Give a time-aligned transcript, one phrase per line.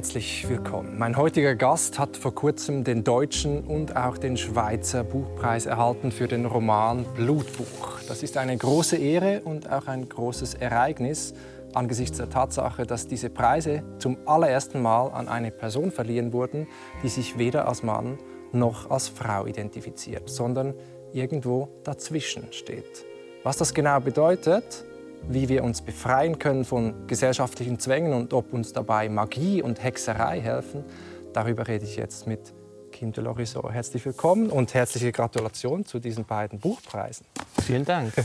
[0.00, 0.96] herzlich willkommen.
[0.96, 6.26] Mein heutiger Gast hat vor kurzem den deutschen und auch den Schweizer Buchpreis erhalten für
[6.26, 8.00] den Roman Blutbuch.
[8.08, 11.34] Das ist eine große Ehre und auch ein großes Ereignis
[11.74, 16.66] angesichts der Tatsache, dass diese Preise zum allerersten Mal an eine Person verliehen wurden,
[17.02, 18.16] die sich weder als Mann
[18.52, 20.72] noch als Frau identifiziert, sondern
[21.12, 23.04] irgendwo dazwischen steht.
[23.42, 24.86] Was das genau bedeutet,
[25.28, 30.40] wie wir uns befreien können von gesellschaftlichen Zwängen und ob uns dabei Magie und Hexerei
[30.40, 30.84] helfen,
[31.32, 32.52] darüber rede ich jetzt mit
[32.92, 33.70] Kim de Loriso.
[33.70, 37.26] Herzlich willkommen und herzliche Gratulation zu diesen beiden Buchpreisen.
[37.62, 38.12] Vielen Dank.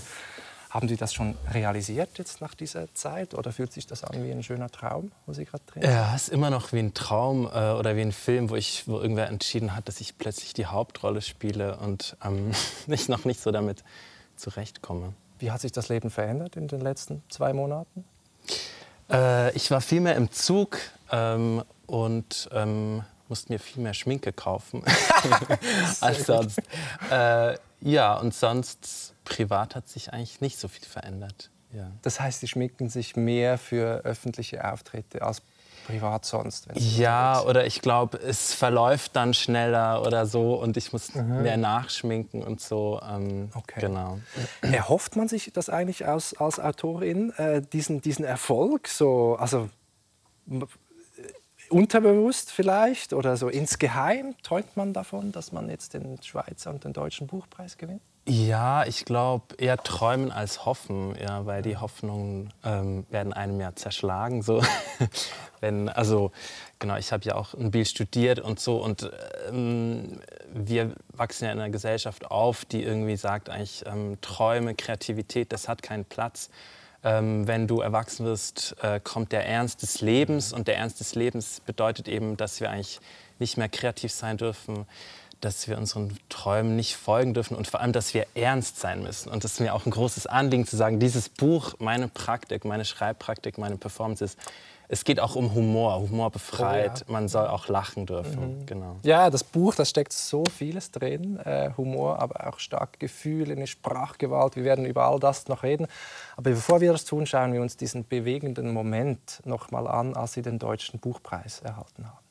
[0.69, 4.31] Haben Sie das schon realisiert jetzt nach dieser Zeit oder fühlt sich das an wie
[4.31, 5.83] ein schöner Traum, wo Sie gerade drehen?
[5.83, 8.85] Ja, es ist immer noch wie ein Traum äh, oder wie ein Film, wo, ich,
[8.85, 12.51] wo irgendwer entschieden hat, dass ich plötzlich die Hauptrolle spiele und ähm,
[12.87, 13.85] ich noch nicht so damit
[14.35, 15.13] zurechtkomme.
[15.45, 18.03] Wie hat sich das Leben verändert in den letzten zwei Monaten?
[19.11, 20.79] Äh, ich war viel mehr im Zug
[21.11, 24.83] ähm, und ähm, musste mir viel mehr Schminke kaufen
[26.01, 26.63] als sonst.
[27.11, 31.51] Äh, ja, und sonst privat hat sich eigentlich nicht so viel verändert.
[31.73, 31.91] Ja.
[32.01, 35.43] Das heißt, Sie schminken sich mehr für öffentliche Auftritte als
[35.85, 36.67] privat sonst?
[36.73, 41.43] ja, oder ich glaube, es verläuft dann schneller oder so und ich muss mhm.
[41.43, 43.01] mehr nachschminken und so.
[43.07, 43.81] Ähm, okay.
[43.81, 44.19] Genau.
[44.61, 48.87] Erhofft man sich das eigentlich als, als Autorin, äh, diesen, diesen Erfolg?
[48.87, 49.69] So, also
[51.69, 56.93] unterbewusst vielleicht oder so insgeheim träumt man davon, dass man jetzt den Schweizer und den
[56.93, 58.01] Deutschen Buchpreis gewinnt?
[58.27, 63.75] Ja, ich glaube eher träumen als hoffen, ja, weil die Hoffnungen ähm, werden einem ja
[63.75, 64.41] zerschlagen.
[64.41, 64.63] So.
[65.59, 66.31] Wenn, also
[66.79, 69.11] genau, ich habe ja auch in Biel studiert und so und
[69.47, 70.19] ähm,
[70.51, 75.67] wir wachsen ja in einer Gesellschaft auf, die irgendwie sagt eigentlich ähm, Träume, Kreativität, das
[75.67, 76.49] hat keinen Platz.
[77.03, 81.13] Ähm, wenn du erwachsen wirst, äh, kommt der Ernst des Lebens und der Ernst des
[81.13, 82.99] Lebens bedeutet eben, dass wir eigentlich
[83.37, 84.87] nicht mehr kreativ sein dürfen
[85.41, 89.29] dass wir unseren Träumen nicht folgen dürfen und vor allem, dass wir ernst sein müssen.
[89.29, 92.85] Und das ist mir auch ein großes Anliegen zu sagen, dieses Buch, meine Praktik, meine
[92.85, 94.37] Schreibpraktik, meine Performance ist,
[94.87, 95.99] es geht auch um Humor.
[95.99, 97.01] Humor befreit.
[97.01, 97.13] Oh, ja.
[97.13, 98.59] Man soll auch lachen dürfen.
[98.59, 98.65] Mhm.
[98.65, 98.95] Genau.
[99.03, 101.39] Ja, das Buch, da steckt so vieles drin.
[101.39, 104.55] Äh, Humor, aber auch starke Gefühle, eine Sprachgewalt.
[104.55, 105.87] Wir werden über all das noch reden.
[106.37, 110.33] Aber bevor wir das tun, schauen wir uns diesen bewegenden Moment noch mal an, als
[110.33, 112.24] Sie den Deutschen Buchpreis erhalten haben.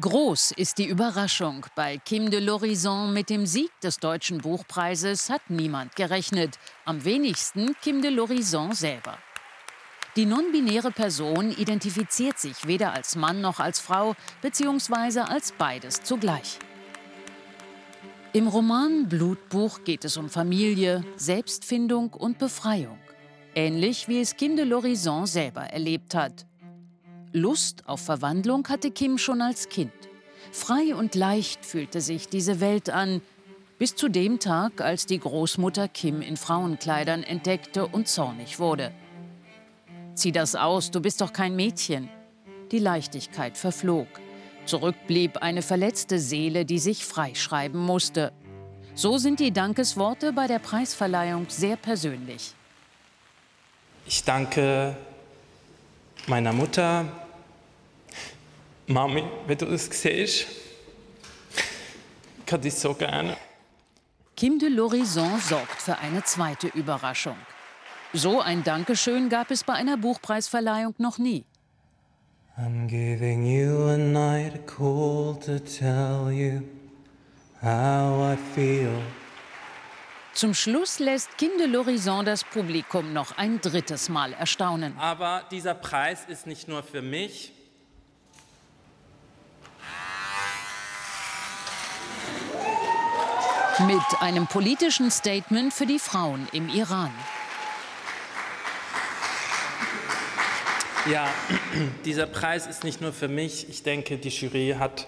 [0.00, 1.66] Groß ist die Überraschung.
[1.74, 6.58] Bei Kim de l'Horizon mit dem Sieg des Deutschen Buchpreises hat niemand gerechnet.
[6.86, 9.18] Am wenigsten Kim de l'Horizon selber.
[10.16, 16.58] Die non-binäre Person identifiziert sich weder als Mann noch als Frau, beziehungsweise als beides zugleich.
[18.32, 22.98] Im Roman Blutbuch geht es um Familie, Selbstfindung und Befreiung.
[23.54, 26.46] Ähnlich wie es Kim de l'Horizon selber erlebt hat.
[27.32, 29.92] Lust auf Verwandlung hatte Kim schon als Kind.
[30.52, 33.22] Frei und leicht fühlte sich diese Welt an,
[33.78, 38.92] bis zu dem Tag, als die Großmutter Kim in Frauenkleidern entdeckte und zornig wurde.
[40.14, 42.08] Zieh das aus, du bist doch kein Mädchen.
[42.72, 44.08] Die Leichtigkeit verflog.
[44.66, 48.32] Zurück blieb eine verletzte Seele, die sich freischreiben musste.
[48.94, 52.52] So sind die Dankesworte bei der Preisverleihung sehr persönlich.
[54.04, 54.96] Ich danke
[56.26, 57.04] meiner Mutter,
[58.86, 60.46] Mami, wenn du das siehst,
[62.46, 63.36] ich habe dich so gerne.
[64.36, 67.36] Kim de l'Horizon sorgt für eine zweite Überraschung.
[68.12, 71.44] So ein Dankeschön gab es bei einer Buchpreisverleihung noch nie.
[72.58, 76.62] I'm giving you a night call to tell you
[77.62, 78.90] how I feel.
[80.32, 84.96] Zum Schluss lässt Kim de l'Horizon das Publikum noch ein drittes Mal erstaunen.
[84.98, 87.52] Aber dieser Preis ist nicht nur für mich,
[93.86, 97.10] Mit einem politischen Statement für die Frauen im Iran.
[101.10, 101.26] Ja,
[102.04, 103.70] dieser Preis ist nicht nur für mich.
[103.70, 105.06] Ich denke, die Jury hat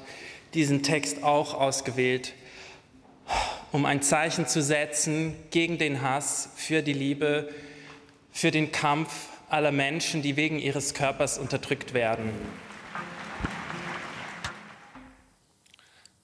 [0.55, 2.33] diesen Text auch ausgewählt,
[3.73, 7.49] um ein Zeichen zu setzen gegen den Hass, für die Liebe,
[8.31, 12.31] für den Kampf aller Menschen, die wegen ihres Körpers unterdrückt werden.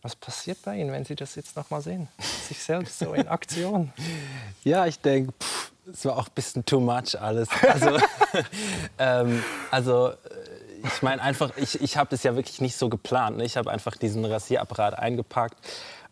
[0.03, 2.09] Was passiert bei Ihnen, wenn Sie das jetzt noch mal sehen?
[2.19, 3.93] Sich selbst so in Aktion.
[4.65, 5.33] ja, ich denke,
[5.93, 7.49] es war auch ein bisschen too much alles.
[7.63, 7.99] Also,
[8.99, 10.15] ähm, also äh,
[10.85, 13.39] ich meine einfach, ich, ich habe das ja wirklich nicht so geplant.
[13.39, 13.45] Ne?
[13.45, 15.57] Ich habe einfach diesen Rasierapparat eingepackt.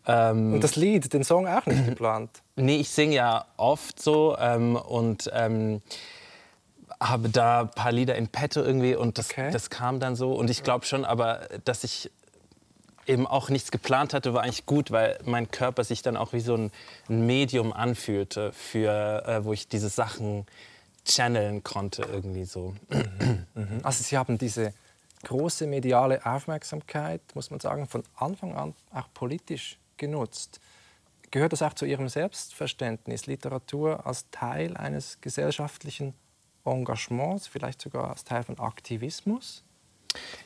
[0.07, 2.29] Ähm, und das Lied, den Song auch nicht geplant?
[2.55, 5.81] Nee, ich singe ja oft so ähm, und ähm,
[6.99, 9.51] habe da ein paar Lieder in petto irgendwie und das, okay.
[9.51, 10.33] das kam dann so.
[10.33, 12.09] Und ich glaube schon, aber dass ich
[13.05, 16.39] eben auch nichts geplant hatte, war eigentlich gut, weil mein Körper sich dann auch wie
[16.39, 16.71] so ein,
[17.07, 20.45] Medium anfühlte, für, äh, wo ich diese Sachen
[21.05, 22.73] channeln konnte irgendwie so.
[23.55, 23.79] Mhm.
[23.83, 24.73] Also Sie haben diese
[25.23, 30.59] große mediale Aufmerksamkeit, muss man sagen, von Anfang an auch politisch genutzt.
[31.31, 36.13] Gehört das auch zu Ihrem Selbstverständnis, Literatur als Teil eines gesellschaftlichen
[36.63, 39.63] Engagements, vielleicht sogar als Teil von Aktivismus?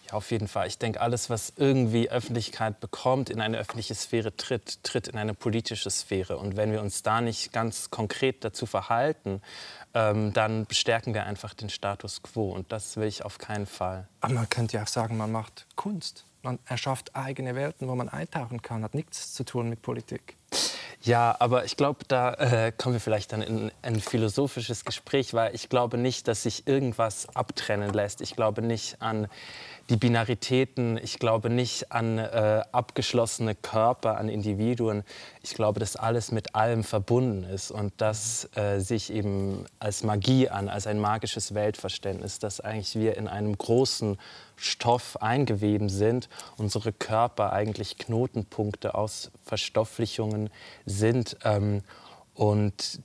[0.07, 0.67] Ja, auf jeden Fall.
[0.67, 5.33] Ich denke, alles, was irgendwie Öffentlichkeit bekommt, in eine öffentliche Sphäre tritt, tritt in eine
[5.33, 6.37] politische Sphäre.
[6.37, 9.41] Und wenn wir uns da nicht ganz konkret dazu verhalten,
[9.93, 12.51] ähm, dann bestärken wir einfach den Status quo.
[12.51, 14.07] Und das will ich auf keinen Fall.
[14.21, 16.25] Aber man könnte ja auch sagen, man macht Kunst.
[16.43, 18.83] Man erschafft eigene Welten, wo man eintauchen kann.
[18.83, 20.37] Hat nichts zu tun mit Politik.
[21.01, 25.53] Ja, aber ich glaube, da äh, kommen wir vielleicht dann in ein philosophisches Gespräch, weil
[25.55, 28.21] ich glaube nicht, dass sich irgendwas abtrennen lässt.
[28.21, 29.27] Ich glaube nicht an
[29.89, 35.03] die Binaritäten, ich glaube nicht an äh, abgeschlossene Körper, an Individuen.
[35.41, 40.47] Ich glaube, dass alles mit allem verbunden ist und das äh, sich eben als Magie
[40.47, 44.17] an, als ein magisches Weltverständnis, dass eigentlich wir in einem großen
[44.55, 50.51] Stoff eingeweben sind, unsere Körper eigentlich Knotenpunkte aus Verstofflichungen
[50.85, 51.35] sind.
[51.43, 51.81] Ähm,
[52.33, 53.01] und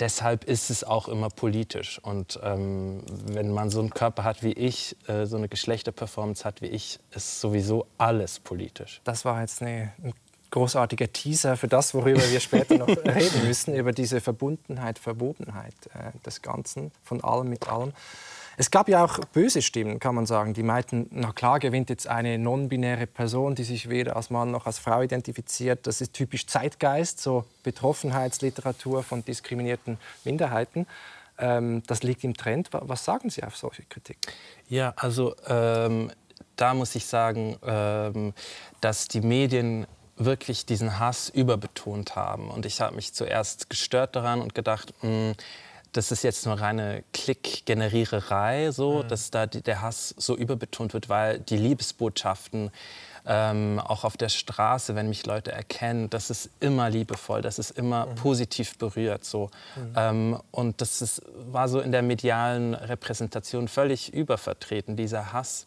[0.00, 1.98] deshalb ist es auch immer politisch.
[2.02, 6.62] Und ähm, wenn man so einen Körper hat wie ich, äh, so eine Geschlechterperformance hat
[6.62, 9.00] wie ich, ist sowieso alles politisch.
[9.04, 10.14] Das war jetzt eine, ein
[10.50, 16.16] großartiger Teaser für das, worüber wir später noch reden müssen, über diese Verbundenheit, Verwobenheit äh,
[16.24, 17.92] des Ganzen, von allem mit allem.
[18.56, 22.06] Es gab ja auch böse Stimmen, kann man sagen, die meinten, na klar gewinnt jetzt
[22.06, 25.86] eine non-binäre Person, die sich weder als Mann noch als Frau identifiziert.
[25.86, 30.86] Das ist typisch Zeitgeist, so Betroffenheitsliteratur von diskriminierten Minderheiten.
[31.38, 32.68] Ähm, das liegt im Trend.
[32.72, 34.18] Was sagen Sie auf solche Kritik?
[34.68, 36.12] Ja, also ähm,
[36.56, 38.34] da muss ich sagen, ähm,
[38.80, 39.86] dass die Medien
[40.16, 42.50] wirklich diesen Hass überbetont haben.
[42.50, 45.34] Und ich habe mich zuerst gestört daran und gedacht, mh, hm,
[45.94, 49.08] das ist jetzt nur reine Klickgeneriererei, so, mhm.
[49.08, 52.70] dass da die, der Hass so überbetont wird, weil die Liebesbotschaften
[53.26, 57.70] ähm, auch auf der Straße, wenn mich Leute erkennen, das ist immer liebevoll, das ist
[57.70, 58.14] immer mhm.
[58.16, 59.24] positiv berührt.
[59.24, 59.50] So.
[59.76, 59.92] Mhm.
[59.96, 65.66] Ähm, und das ist, war so in der medialen Repräsentation völlig übervertreten, dieser Hass.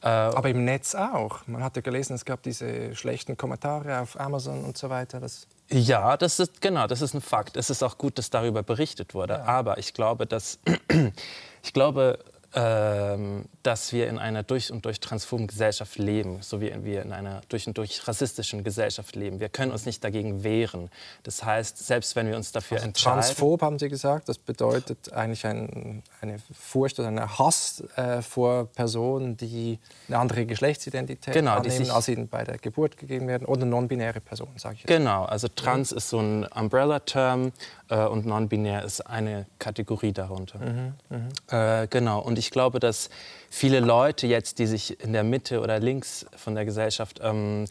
[0.00, 1.46] Äh, Aber im Netz auch.
[1.46, 5.20] Man hatte gelesen, es gab diese schlechten Kommentare auf Amazon und so weiter.
[5.20, 7.56] Das ja, das ist genau, das ist ein Fakt.
[7.56, 9.34] Es ist auch gut, dass darüber berichtet wurde.
[9.34, 9.44] Ja.
[9.44, 10.58] Aber ich glaube, dass
[11.62, 12.18] ich glaube,
[12.50, 17.42] dass wir in einer durch und durch transphoben Gesellschaft leben, so wie wir in einer
[17.50, 19.38] durch und durch rassistischen Gesellschaft leben.
[19.38, 20.90] Wir können uns nicht dagegen wehren.
[21.24, 23.20] Das heißt, selbst wenn wir uns dafür also entscheiden...
[23.20, 28.64] Transphob, haben Sie gesagt, das bedeutet eigentlich ein, eine Furcht oder ein Hass äh, vor
[28.66, 29.78] Personen, die
[30.08, 34.56] eine andere Geschlechtsidentität genau, annehmen, als ihnen bei der Geburt gegeben werden, oder non-binäre Personen,
[34.56, 34.88] sage ich jetzt.
[34.88, 37.52] Genau, also trans ist so ein Umbrella-Term
[37.88, 40.58] äh, und non-binär ist eine Kategorie darunter.
[40.58, 41.82] Mhm, mh.
[41.82, 43.10] äh, genau, und ich glaube, dass
[43.50, 47.66] viele Leute jetzt, die sich in der Mitte oder links von der Gesellschaft ähm,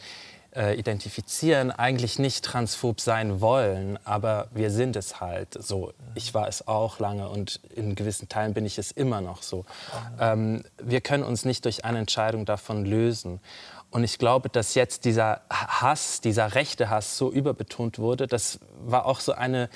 [0.56, 5.94] äh, identifizieren, eigentlich nicht transphob sein wollen, aber wir sind es halt so.
[6.16, 9.66] Ich war es auch lange und in gewissen Teilen bin ich es immer noch so.
[10.20, 13.40] Ähm, wir können uns nicht durch eine Entscheidung davon lösen.
[13.98, 19.08] Und ich glaube, dass jetzt dieser Hass, dieser rechte Hass so überbetont wurde, das war
[19.08, 19.72] auch so eine,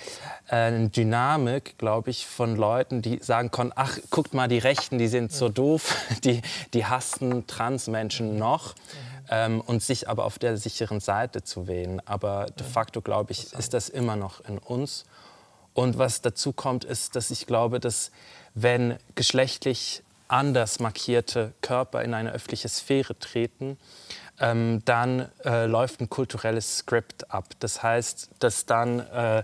[0.47, 5.07] äh, Dynamik, glaube ich, von Leuten, die sagen konnten, ach, guckt mal, die Rechten, die
[5.07, 6.43] sind so doof, die,
[6.75, 8.75] die hassen Transmenschen noch.
[9.27, 11.99] Ähm, und sich aber auf der sicheren Seite zu wählen.
[12.05, 15.05] Aber de facto, glaube ich, ist das immer noch in uns.
[15.73, 18.11] Und was dazu kommt, ist, dass ich glaube, dass
[18.53, 23.77] wenn geschlechtlich anders markierte Körper in eine öffentliche Sphäre treten,
[24.39, 27.45] ähm, dann äh, läuft ein kulturelles Skript ab.
[27.59, 29.43] Das heißt, dass dann äh,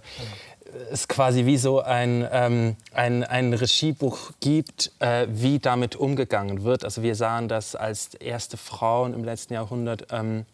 [0.91, 6.83] es quasi wie so ein, ähm, ein, ein Regiebuch gibt, äh, wie damit umgegangen wird.
[6.83, 10.45] Also wir sahen das als erste Frauen im letzten Jahrhundert ähm,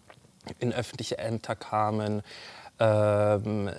[0.60, 2.22] in öffentliche Ämter kamen,
[2.84, 3.70] ähm,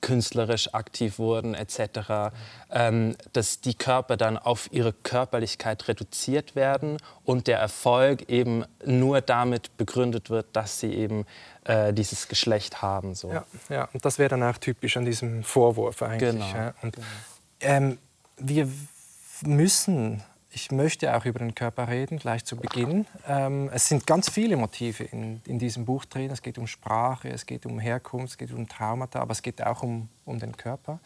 [0.00, 2.32] künstlerisch aktiv wurden etc.,
[2.70, 9.20] ähm, dass die Körper dann auf ihre Körperlichkeit reduziert werden und der Erfolg eben nur
[9.20, 11.26] damit begründet wird, dass sie eben
[11.64, 13.14] äh, dieses Geschlecht haben.
[13.14, 13.32] So.
[13.32, 16.30] Ja, ja, und das wäre dann auch typisch an diesem Vorwurf eigentlich.
[16.30, 16.46] Genau.
[16.46, 16.74] Ja.
[16.82, 16.96] Und,
[17.60, 17.98] ähm,
[18.38, 18.68] wir
[19.42, 20.22] müssen
[20.56, 23.04] ich möchte auch über den Körper reden, gleich zu Beginn.
[23.28, 26.30] Ähm, es sind ganz viele Motive in, in, diesem Buch drin.
[26.30, 29.62] Es geht um Sprache, es geht um Herkunft, es geht um Traumata, aber es geht
[29.62, 30.98] auch um, um den Körper.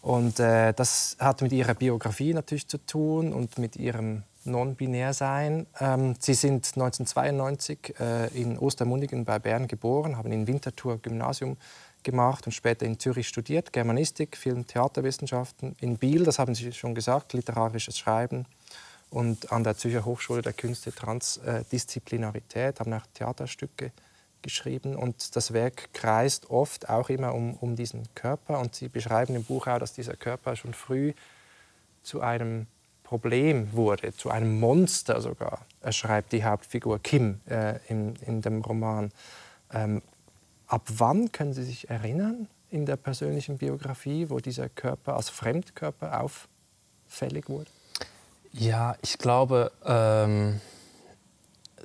[0.00, 5.68] Und äh, das hat mit ihrer Biografie natürlich zu tun und mit ihrem non-binär sein.
[5.78, 11.56] Ähm, sie sind 1992 äh, in Ostermundigen bei Bern geboren, haben in Winterthur Gymnasium
[12.02, 16.96] gemacht und später in Zürich studiert, Germanistik, Film, Theaterwissenschaften, in Biel, das haben Sie schon
[16.96, 18.44] gesagt, literarisches Schreiben
[19.12, 23.92] und an der Zürcher Hochschule der Künste Transdisziplinarität, haben auch Theaterstücke
[24.40, 29.36] geschrieben und das Werk kreist oft auch immer um, um diesen Körper und Sie beschreiben
[29.36, 31.12] im Buch auch, dass dieser Körper schon früh
[32.02, 32.66] zu einem
[33.04, 35.66] Problem wurde, zu einem Monster sogar.
[35.90, 39.12] Schreibt die Hauptfigur Kim äh, in, in dem Roman.
[39.72, 40.00] Ähm,
[40.66, 46.22] ab wann können Sie sich erinnern in der persönlichen Biografie, wo dieser Körper als Fremdkörper
[46.22, 47.70] auffällig wurde?
[48.52, 50.60] Ja, ich glaube, ähm,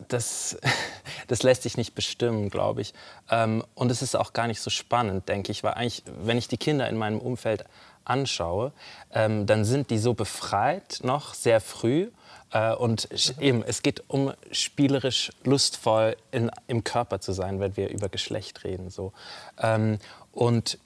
[0.08, 0.58] das,
[1.28, 2.94] das lässt sich nicht bestimmen, glaube ich.
[3.30, 6.48] Ähm, und es ist auch gar nicht so spannend, denke ich, weil eigentlich, wenn ich
[6.48, 7.66] die Kinder in meinem Umfeld
[8.04, 8.72] anschaue,
[9.14, 12.10] ähm, dann sind die so befreit noch sehr früh.
[12.52, 13.08] Äh, und
[13.40, 18.64] eben, es geht um spielerisch lustvoll in, im Körper zu sein, wenn wir über Geschlecht
[18.64, 18.90] reden.
[18.90, 19.14] So.
[19.58, 20.00] Ähm,
[20.34, 20.80] und,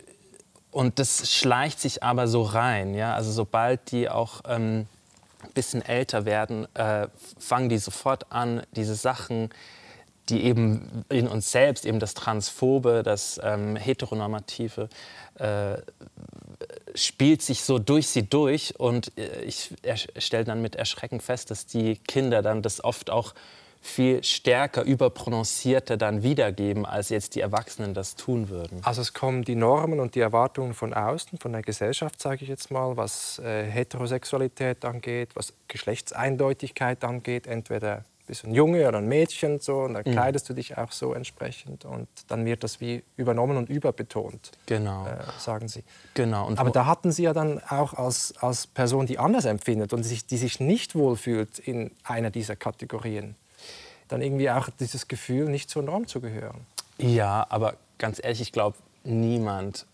[0.71, 2.93] und das schleicht sich aber so rein.
[2.93, 3.15] Ja?
[3.15, 4.87] Also sobald die auch ähm,
[5.53, 7.07] bisschen älter werden, äh,
[7.39, 9.49] fangen die sofort an, diese Sachen
[10.29, 14.89] die eben in uns selbst, eben das Transphobe, das ähm, Heteronormative,
[15.35, 15.77] äh,
[16.95, 18.79] spielt sich so durch sie durch.
[18.79, 19.73] Und äh, ich
[20.17, 23.33] stelle dann mit Erschrecken fest, dass die Kinder dann das oft auch
[23.81, 28.79] viel stärker überprononcierter dann wiedergeben, als jetzt die Erwachsenen das tun würden.
[28.83, 32.49] Also es kommen die Normen und die Erwartungen von außen, von der Gesellschaft, sage ich
[32.49, 39.09] jetzt mal, was äh, Heterosexualität angeht, was Geschlechtseindeutigkeit angeht, entweder bist ein Junge oder ein
[39.09, 40.11] Mädchen so, und dann mhm.
[40.11, 45.05] kleidest du dich auch so entsprechend und dann wird das wie übernommen und überbetont, genau.
[45.05, 45.83] äh, sagen sie.
[46.13, 46.47] Genau.
[46.47, 50.03] Und Aber da hatten Sie ja dann auch als, als Person, die anders empfindet und
[50.03, 53.35] sich, die sich nicht wohlfühlt in einer dieser Kategorien,
[54.11, 56.65] dann irgendwie auch dieses Gefühl, nicht zur Norm zu gehören.
[56.97, 59.85] Ja, aber ganz ehrlich, ich glaube, niemand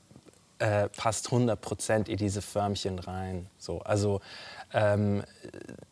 [0.59, 3.47] äh, passt 100 Prozent in diese Förmchen rein.
[3.59, 4.21] So, also
[4.73, 5.23] ähm,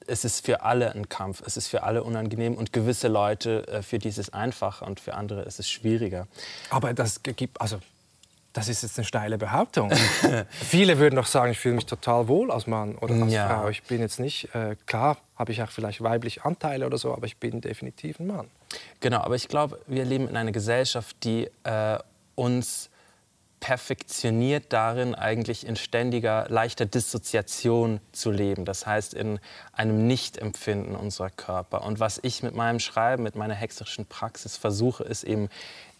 [0.07, 3.81] es ist für alle ein Kampf, es ist für alle unangenehm und gewisse Leute, äh,
[3.83, 6.27] für die ist es einfacher und für andere ist es schwieriger.
[6.71, 7.79] Aber das gibt, also
[8.55, 9.91] das ist jetzt eine steile Behauptung.
[10.49, 13.49] Viele würden doch sagen, ich fühle mich total wohl als Mann oder als ja.
[13.49, 13.67] Frau.
[13.67, 17.25] Ich bin jetzt nicht, äh, klar habe ich auch vielleicht weibliche Anteile oder so, aber
[17.25, 18.47] ich bin definitiv ein Mann.
[19.01, 21.99] Genau, aber ich glaube, wir leben in einer Gesellschaft, die äh,
[22.35, 22.89] uns
[23.59, 28.63] perfektioniert darin, eigentlich in ständiger, leichter Dissoziation zu leben.
[28.63, 29.39] Das heißt, in
[29.73, 31.83] einem Nichtempfinden unserer Körper.
[31.83, 35.49] Und was ich mit meinem Schreiben, mit meiner hexerischen Praxis versuche, ist eben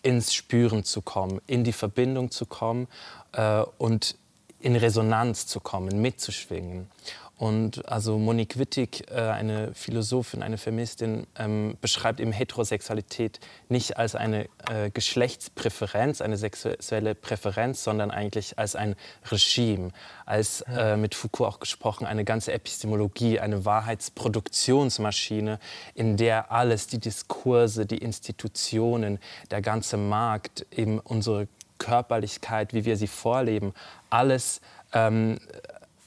[0.05, 2.87] ins Spüren zu kommen, in die Verbindung zu kommen
[3.31, 4.15] äh, und
[4.59, 6.91] in Resonanz zu kommen, mitzuschwingen.
[7.37, 14.15] Und also Monique Wittig, äh, eine Philosophin, eine Feministin, ähm, beschreibt eben Heterosexualität nicht als
[14.15, 18.95] eine äh, Geschlechtspräferenz, eine sexuelle Präferenz, sondern eigentlich als ein
[19.29, 19.91] Regime,
[20.25, 25.59] als äh, mit Foucault auch gesprochen, eine ganze Epistemologie, eine Wahrheitsproduktionsmaschine,
[25.93, 29.19] in der alles, die Diskurse, die Institutionen,
[29.51, 31.49] der ganze Markt, eben unsere
[31.79, 33.73] Körperlichkeit, wie wir sie vorleben,
[34.09, 34.61] alles
[34.93, 35.37] ähm,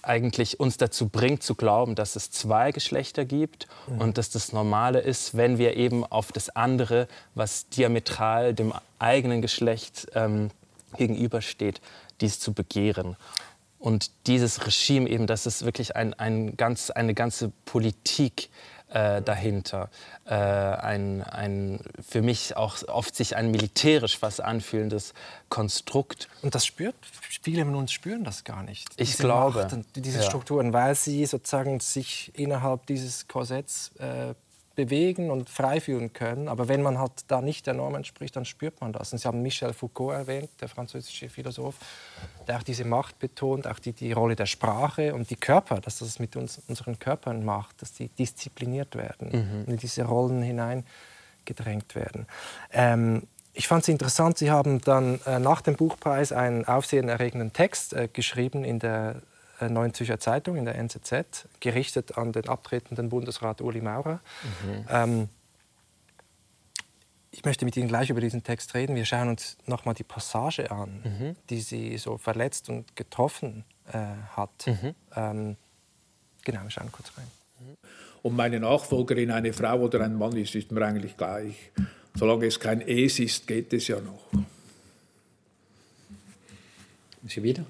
[0.08, 4.00] eigentlich uns dazu bringt zu glauben, dass es zwei Geschlechter gibt mhm.
[4.00, 9.42] und dass das Normale ist, wenn wir eben auf das andere, was diametral dem eigenen
[9.42, 10.50] Geschlecht ähm,
[10.96, 11.80] gegenübersteht,
[12.20, 13.16] dies zu begehren.
[13.78, 18.50] Und dieses Regime eben, das ist wirklich ein, ein ganz, eine ganze Politik,
[18.90, 19.90] äh, dahinter.
[20.24, 25.14] Äh, ein, ein für mich auch oft sich ein militärisch was anfühlendes
[25.48, 26.28] Konstrukt.
[26.42, 26.94] Und das spürt,
[27.42, 28.88] viele von uns spüren das gar nicht.
[28.96, 29.62] Ich diese glaube.
[29.62, 34.34] Macht, diese Strukturen, weil sie sozusagen sich innerhalb dieses Korsetts äh,
[34.78, 36.46] bewegen und frei fühlen können.
[36.46, 39.12] Aber wenn man halt da nicht der Norm entspricht, dann spürt man das.
[39.12, 41.74] Und Sie haben Michel Foucault erwähnt, der französische Philosoph,
[42.46, 45.98] der auch diese Macht betont, auch die, die Rolle der Sprache und die Körper, dass
[45.98, 49.64] das mit uns, unseren Körpern macht, dass die diszipliniert werden mhm.
[49.66, 52.28] und in diese Rollen hineingedrängt werden.
[52.72, 57.94] Ähm, ich fand es interessant, Sie haben dann äh, nach dem Buchpreis einen aufsehenerregenden Text
[57.94, 59.22] äh, geschrieben in der
[59.60, 64.20] Neuen Zürcher Zeitung, in der NZZ, gerichtet an den abtretenden Bundesrat Uli Maurer.
[64.64, 64.84] Mhm.
[64.88, 65.28] Ähm,
[67.30, 68.96] ich möchte mit Ihnen gleich über diesen Text reden.
[68.96, 71.36] Wir schauen uns noch mal die Passage an, mhm.
[71.50, 73.98] die Sie so verletzt und getroffen äh,
[74.36, 74.66] hat.
[74.66, 74.94] Mhm.
[75.14, 75.56] Ähm,
[76.44, 77.26] genau, wir schauen kurz rein.
[78.22, 81.70] Ob meine Nachfolgerin eine Frau oder ein Mann ist, ist mir eigentlich gleich.
[82.14, 84.26] Solange es kein Es ist, geht es ja noch.
[87.26, 87.64] Sie wieder?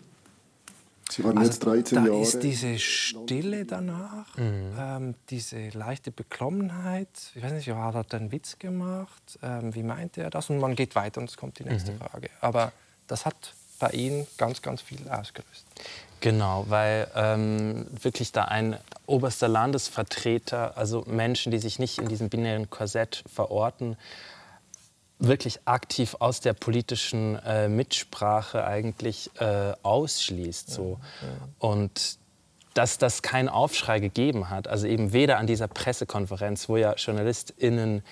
[1.10, 2.22] Sie waren also jetzt 13 da Jahre.
[2.22, 4.72] ist diese Stille danach, mhm.
[4.78, 7.08] ähm, diese leichte Beklommenheit.
[7.34, 9.38] Ich weiß nicht, hat er einen Witz gemacht?
[9.42, 10.50] Ähm, wie meinte er das?
[10.50, 11.98] Und man geht weiter und es kommt die nächste mhm.
[11.98, 12.28] Frage.
[12.40, 12.72] Aber
[13.06, 15.64] das hat bei Ihnen ganz, ganz viel ausgelöst.
[16.20, 22.28] Genau, weil ähm, wirklich da ein oberster Landesvertreter, also Menschen, die sich nicht in diesem
[22.28, 23.96] binären Korsett verorten,
[25.18, 30.70] wirklich aktiv aus der politischen äh, Mitsprache eigentlich äh, ausschließt.
[30.70, 30.98] So.
[31.20, 31.34] Ja, ja.
[31.58, 32.18] Und
[32.74, 38.02] dass das keinen Aufschrei gegeben hat, also eben weder an dieser Pressekonferenz, wo ja JournalistInnen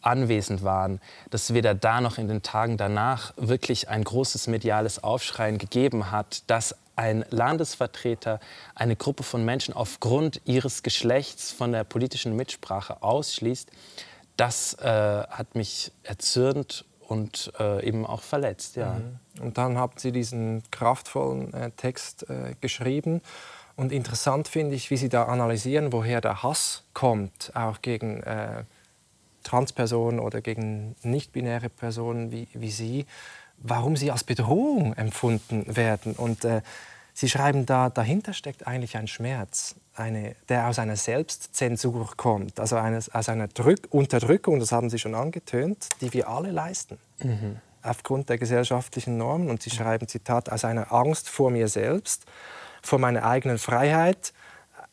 [0.00, 5.58] anwesend waren, dass weder da noch in den Tagen danach wirklich ein großes mediales Aufschreien
[5.58, 8.40] gegeben hat, dass ein Landesvertreter
[8.74, 13.70] eine Gruppe von Menschen aufgrund ihres Geschlechts von der politischen Mitsprache ausschließt,
[14.36, 18.76] das äh, hat mich erzürnt und äh, eben auch verletzt.
[18.76, 18.94] Ja.
[18.94, 19.44] Mhm.
[19.44, 23.22] Und dann haben Sie diesen kraftvollen äh, Text äh, geschrieben.
[23.76, 28.64] Und interessant finde ich, wie Sie da analysieren, woher der Hass kommt, auch gegen äh,
[29.42, 33.06] Transpersonen oder gegen nicht-binäre Personen wie, wie Sie,
[33.58, 36.14] warum sie als Bedrohung empfunden werden.
[36.14, 36.62] Und äh,
[37.14, 42.76] Sie schreiben da, dahinter steckt eigentlich ein Schmerz, eine, der aus einer Selbstzensur kommt, also
[42.76, 46.98] eines, aus einer Drück Unterdrückung, das haben Sie schon angetönt, die wir alle leisten.
[47.22, 47.60] Mhm.
[47.82, 49.48] Aufgrund der gesellschaftlichen Normen.
[49.48, 52.24] Und Sie schreiben, Zitat, aus einer Angst vor mir selbst,
[52.82, 54.32] vor meiner eigenen Freiheit,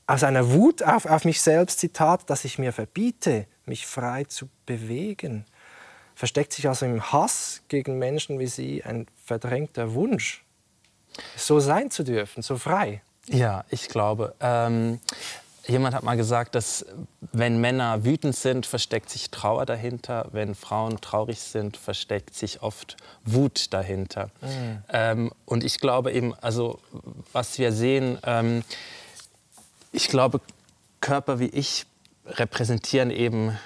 [0.05, 4.49] aus einer Wut auf, auf mich selbst, Zitat, dass ich mir verbiete, mich frei zu
[4.65, 5.45] bewegen.
[6.13, 10.43] Versteckt sich also im Hass gegen Menschen wie Sie ein verdrängter Wunsch
[11.35, 13.01] so sein zu dürfen, so frei.
[13.27, 14.35] Ja, ich glaube.
[14.39, 14.99] Ähm,
[15.67, 16.85] jemand hat mal gesagt, dass
[17.31, 20.27] wenn Männer wütend sind, versteckt sich Trauer dahinter.
[20.31, 24.29] Wenn Frauen traurig sind, versteckt sich oft Wut dahinter.
[24.41, 24.83] Mhm.
[24.89, 26.79] Ähm, und ich glaube eben, also
[27.31, 28.63] was wir sehen, ähm,
[29.91, 30.41] ich glaube,
[30.99, 31.85] Körper wie ich
[32.25, 33.57] repräsentieren eben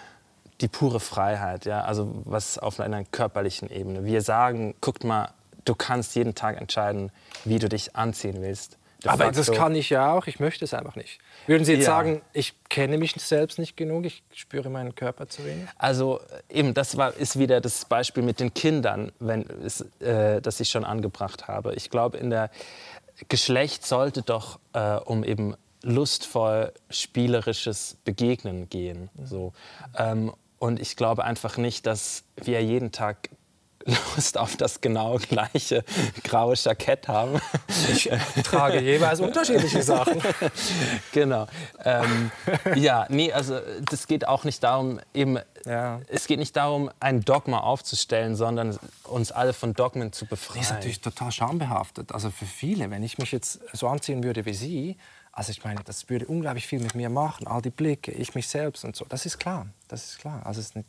[0.61, 4.05] die pure Freiheit, ja, also was auf einer körperlichen Ebene.
[4.05, 5.29] Wir sagen, guckt mal,
[5.65, 7.11] du kannst jeden Tag entscheiden,
[7.45, 8.77] wie du dich anziehen willst.
[9.03, 11.19] De Aber das kann ich ja auch, ich möchte es einfach nicht.
[11.45, 11.91] Würden Sie jetzt ja.
[11.91, 15.67] sagen, ich kenne mich selbst nicht genug, ich spüre meinen Körper zu wenig?
[15.77, 20.59] Also eben, das war, ist wieder das Beispiel mit den Kindern, wenn es, äh, das
[20.59, 21.75] ich schon angebracht habe.
[21.75, 22.49] Ich glaube, in der
[23.29, 29.09] Geschlecht sollte doch äh, um eben lustvoll spielerisches Begegnen gehen.
[29.13, 29.25] Mhm.
[29.25, 29.53] So.
[29.95, 33.29] Ähm, und ich glaube einfach nicht, dass wir jeden Tag
[33.87, 35.83] Lust auf das genau gleiche
[36.23, 37.39] graue Jackett haben.
[37.89, 38.09] Ich
[38.43, 40.21] trage jeweils unterschiedliche Sachen.
[41.11, 41.47] genau.
[41.83, 42.31] Ähm,
[42.75, 46.01] ja, nee, also das geht auch nicht darum, eben, ja.
[46.07, 50.59] es geht nicht darum, ein Dogma aufzustellen, sondern uns alle von Dogmen zu befreien.
[50.59, 52.11] Das ist natürlich total schambehaftet.
[52.11, 54.97] Also für viele, wenn ich mich jetzt so anziehen würde wie Sie,
[55.31, 58.47] also ich meine, das würde unglaublich viel mit mir machen, all die Blicke, ich mich
[58.47, 59.05] selbst und so.
[59.07, 60.41] Das ist klar, das ist klar.
[60.43, 60.87] Also es ist nicht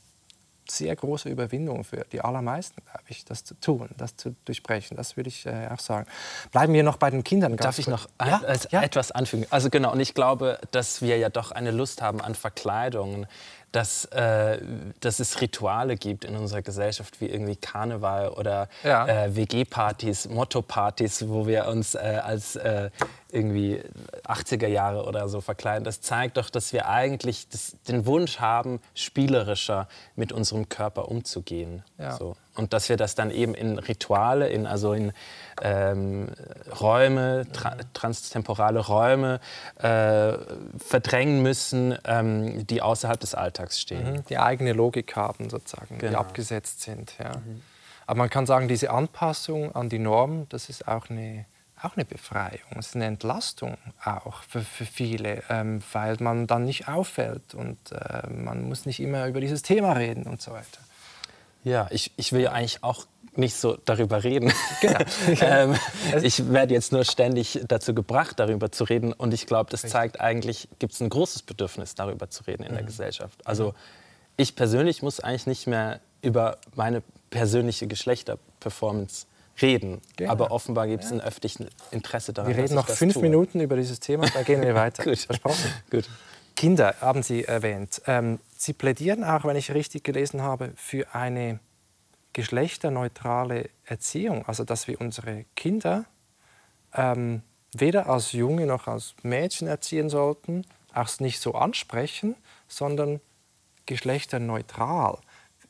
[0.70, 4.96] sehr große Überwindung für die allermeisten, glaube ich, das zu tun, das zu durchbrechen.
[4.96, 6.06] Das würde ich äh, auch sagen.
[6.52, 7.56] Bleiben wir noch bei den Kindern.
[7.56, 8.40] Darf ich noch ja?
[8.70, 8.82] ja?
[8.82, 9.46] etwas anfügen?
[9.50, 13.26] Also genau, und ich glaube, dass wir ja doch eine Lust haben an Verkleidungen
[13.72, 14.60] dass, äh,
[15.00, 19.06] dass es Rituale gibt in unserer Gesellschaft wie irgendwie Karneval oder ja.
[19.06, 22.90] äh, WG-Partys, Motto-Partys, wo wir uns äh, als äh,
[23.30, 23.82] irgendwie
[24.24, 25.84] 80er Jahre oder so verkleiden.
[25.84, 31.82] Das zeigt doch, dass wir eigentlich das, den Wunsch haben, spielerischer mit unserem Körper umzugehen.
[31.98, 32.16] Ja.
[32.16, 32.36] So.
[32.58, 35.12] Und dass wir das dann eben in Rituale, in, also in
[35.62, 36.28] ähm,
[36.80, 39.38] Räume, tra transtemporale Räume
[39.76, 40.32] äh,
[40.76, 44.12] verdrängen müssen, ähm, die außerhalb des Alltags stehen.
[44.12, 44.24] Mhm.
[44.28, 46.10] Die eigene Logik haben sozusagen, genau.
[46.10, 47.14] die abgesetzt sind.
[47.20, 47.36] Ja.
[47.38, 47.62] Mhm.
[48.06, 51.46] Aber man kann sagen, diese Anpassung an die Norm, das ist auch eine
[51.80, 56.64] auch eine Befreiung, es ist eine Entlastung auch für, für viele, ähm, weil man dann
[56.64, 60.80] nicht auffällt und äh, man muss nicht immer über dieses Thema reden und so weiter.
[61.64, 64.52] Ja, ich, ich will ja eigentlich auch nicht so darüber reden.
[64.80, 64.98] Genau.
[65.40, 65.74] ähm,
[66.22, 69.12] ich werde jetzt nur ständig dazu gebracht, darüber zu reden.
[69.12, 72.72] Und ich glaube, das zeigt eigentlich, gibt es ein großes Bedürfnis, darüber zu reden in
[72.72, 72.76] mhm.
[72.76, 73.46] der Gesellschaft.
[73.46, 73.74] Also
[74.36, 79.26] ich persönlich muss eigentlich nicht mehr über meine persönliche Geschlechterperformance
[79.60, 80.00] reden.
[80.16, 80.30] Genau.
[80.30, 81.16] Aber offenbar gibt es ja.
[81.16, 82.54] ein öffentliches Interesse daran.
[82.54, 83.22] Wir reden noch fünf tue.
[83.22, 85.04] Minuten über dieses Thema, da gehen wir weiter.
[85.04, 85.18] Gut.
[85.18, 85.72] Versprochen.
[85.90, 86.08] Gut.
[86.54, 88.02] Kinder haben Sie erwähnt.
[88.06, 91.60] Ähm, Sie plädieren auch, wenn ich richtig gelesen habe, für eine
[92.32, 94.44] geschlechterneutrale Erziehung.
[94.46, 96.06] Also, dass wir unsere Kinder
[96.92, 97.42] ähm,
[97.72, 102.34] weder als Junge noch als Mädchen erziehen sollten, auch nicht so ansprechen,
[102.66, 103.20] sondern
[103.86, 105.18] geschlechterneutral.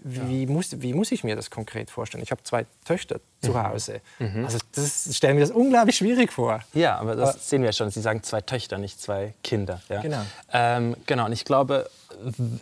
[0.00, 0.50] Wie, ja.
[0.50, 2.22] muss, wie muss ich mir das konkret vorstellen?
[2.22, 3.62] Ich habe zwei Töchter zu mhm.
[3.62, 4.00] Hause.
[4.18, 4.44] Mhm.
[4.44, 6.60] Also das stellen wir das unglaublich schwierig vor.
[6.72, 7.90] Ja, aber das aber, sehen wir schon.
[7.90, 9.82] Sie sagen zwei Töchter, nicht zwei Kinder.
[9.88, 10.00] Ja?
[10.00, 10.22] Genau.
[10.52, 11.26] Ähm, genau.
[11.26, 11.90] Und ich glaube,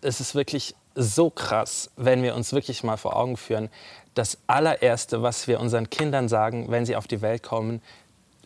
[0.01, 3.69] es ist wirklich so krass, wenn wir uns wirklich mal vor Augen führen,
[4.15, 7.83] das allererste, was wir unseren Kindern sagen, wenn sie auf die Welt kommen,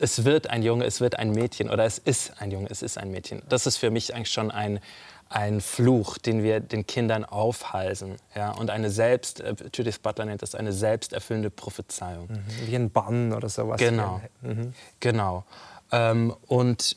[0.01, 2.99] es wird ein Junge, es wird ein Mädchen oder es ist ein Junge, es ist
[2.99, 3.43] ein Mädchen.
[3.49, 4.81] Das ist für mich eigentlich schon ein,
[5.31, 8.17] ein Fluch, den wir den Kindern aufhalsen.
[8.35, 8.51] Ja?
[8.51, 12.29] Und eine selbst, äh, Judith Butler nennt das eine selbsterfüllende Prophezeiung.
[12.29, 12.67] Mhm.
[12.67, 13.79] Wie ein Bann oder sowas.
[13.79, 14.75] Genau, mhm.
[14.99, 15.45] genau.
[15.93, 16.97] Ähm, und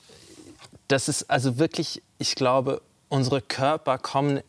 [0.87, 4.41] das ist also wirklich, ich glaube, unsere Körper kommen,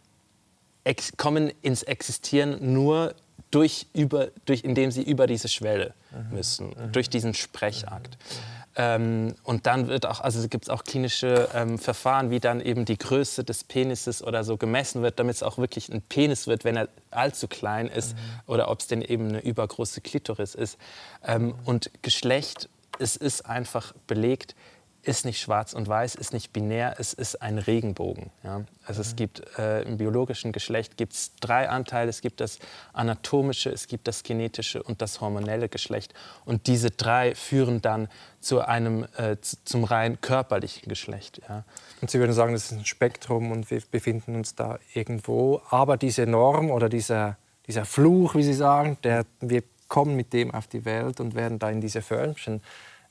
[0.84, 3.14] ex, kommen ins Existieren nur
[3.50, 6.36] durch, über, durch, indem sie über diese Schwelle mhm.
[6.36, 6.92] müssen, mhm.
[6.92, 8.16] durch diesen Sprechakt.
[8.16, 8.63] Mhm.
[8.76, 12.84] Ähm, und dann wird auch, also gibt es auch klinische ähm, Verfahren, wie dann eben
[12.84, 16.64] die Größe des Penises oder so gemessen wird, damit es auch wirklich ein Penis wird,
[16.64, 18.20] wenn er allzu klein ist mhm.
[18.46, 20.78] oder ob es denn eben eine übergroße Klitoris ist.
[21.24, 21.54] Ähm, mhm.
[21.64, 24.56] Und Geschlecht, es ist einfach belegt,
[25.04, 28.30] ist nicht schwarz und weiß, ist nicht binär, es ist ein Regenbogen.
[28.42, 28.64] Ja?
[28.84, 29.16] Also es mhm.
[29.16, 32.10] gibt äh, im biologischen Geschlecht gibt es drei Anteile.
[32.10, 32.58] Es gibt das
[32.92, 36.14] anatomische, es gibt das genetische und das hormonelle Geschlecht.
[36.44, 38.08] Und diese drei führen dann
[38.40, 41.40] zu einem, äh, zum rein körperlichen Geschlecht.
[41.48, 41.64] Ja?
[42.00, 45.60] Und Sie würden sagen, das ist ein Spektrum und wir befinden uns da irgendwo.
[45.70, 47.36] Aber diese Norm oder dieser,
[47.66, 51.58] dieser Fluch, wie Sie sagen, der, wir kommen mit dem auf die Welt und werden
[51.58, 52.62] da in diese Förmchen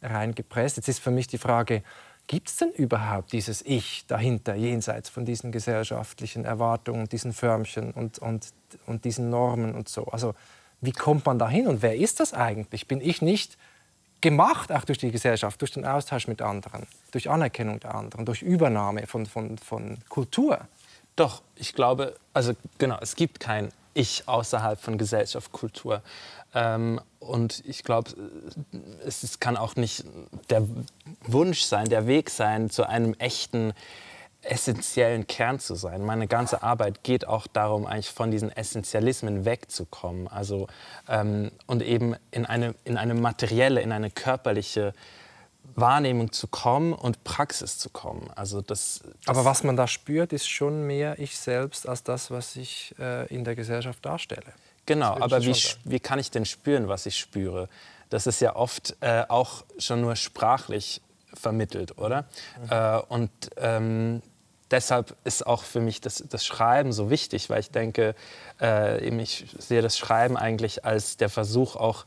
[0.04, 0.78] reingepresst.
[0.78, 1.84] Jetzt ist für mich die Frage,
[2.28, 8.20] gibt es denn überhaupt dieses Ich dahinter, jenseits von diesen gesellschaftlichen Erwartungen, diesen Förmchen und,
[8.20, 8.54] und,
[8.86, 10.06] und diesen Normen und so?
[10.06, 10.34] Also
[10.82, 12.88] wie kommt man da hin und wer ist das eigentlich?
[12.88, 13.58] Bin ich nicht
[14.22, 18.42] gemacht, auch durch die Gesellschaft, durch den Austausch mit anderen, durch Anerkennung der anderen, durch
[18.42, 20.60] Übernahme von, von, von Kultur?
[21.16, 26.02] Doch, ich glaube, also genau, es gibt kein Ich außerhalb von Gesellschaft, Kultur.
[26.54, 28.12] Ähm, und ich glaube,
[29.06, 30.04] es, es, kann auch nicht
[30.50, 30.68] der
[31.26, 33.74] Wunsch sein, der Weg sein, zu einem echten,
[34.42, 36.04] essentiellen Kern zu sein.
[36.04, 40.28] Meine ganze Arbeit geht auch darum, eigentlich von diesen Essentialismen wegzukommen.
[40.28, 40.68] Also,
[41.08, 44.94] ähm, und eben in eine, in eine materielle, in eine körperliche
[45.76, 48.30] Wahrnehmung zu kommen und Praxis zu kommen.
[48.36, 52.32] Also das, das Aber was man da spürt, ist schon mehr ich selbst als das,
[52.32, 54.54] was ich äh, in der Gesellschaft darstelle.
[54.86, 57.70] Genau, aber wie, wie kann ich denn spüren, was ich spüre?
[58.10, 61.02] Das ist ja oft äh, auch schon nur sprachlich
[61.34, 62.26] vermittelt, oder?
[62.62, 62.70] Mhm.
[62.70, 64.22] Äh, und ähm,
[64.70, 68.16] deshalb ist auch für mich das, das, Schreiben so wichtig, weil ich denke,
[68.62, 72.06] äh, ich sehe das Schreiben eigentlich als der Versuch auch,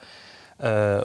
[0.59, 1.03] äh,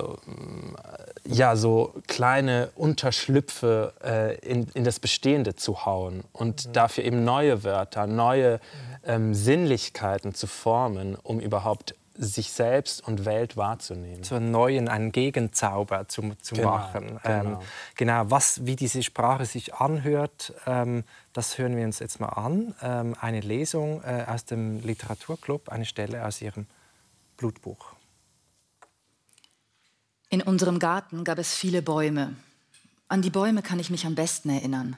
[1.25, 6.73] ja, so kleine Unterschlüpfe äh, in, in, das Bestehende zu hauen und mhm.
[6.73, 8.59] dafür eben neue Wörter, neue
[9.05, 14.23] ähm, Sinnlichkeiten zu formen, um überhaupt sich selbst und Welt wahrzunehmen.
[14.23, 17.19] Zur neuen, einen Gegenzauber zu, zu genau, machen.
[17.23, 17.51] Genau.
[17.51, 17.57] Ähm,
[17.95, 22.75] genau, was, wie diese Sprache sich anhört, ähm, das hören wir uns jetzt mal an.
[22.81, 26.67] Ähm, eine Lesung äh, aus dem Literaturclub, eine Stelle aus Ihrem
[27.37, 27.93] Blutbuch.
[30.31, 32.37] In unserem Garten gab es viele Bäume.
[33.09, 34.95] An die Bäume kann ich mich am besten erinnern.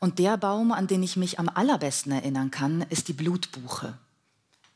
[0.00, 3.98] Und der Baum, an den ich mich am allerbesten erinnern kann, ist die Blutbuche.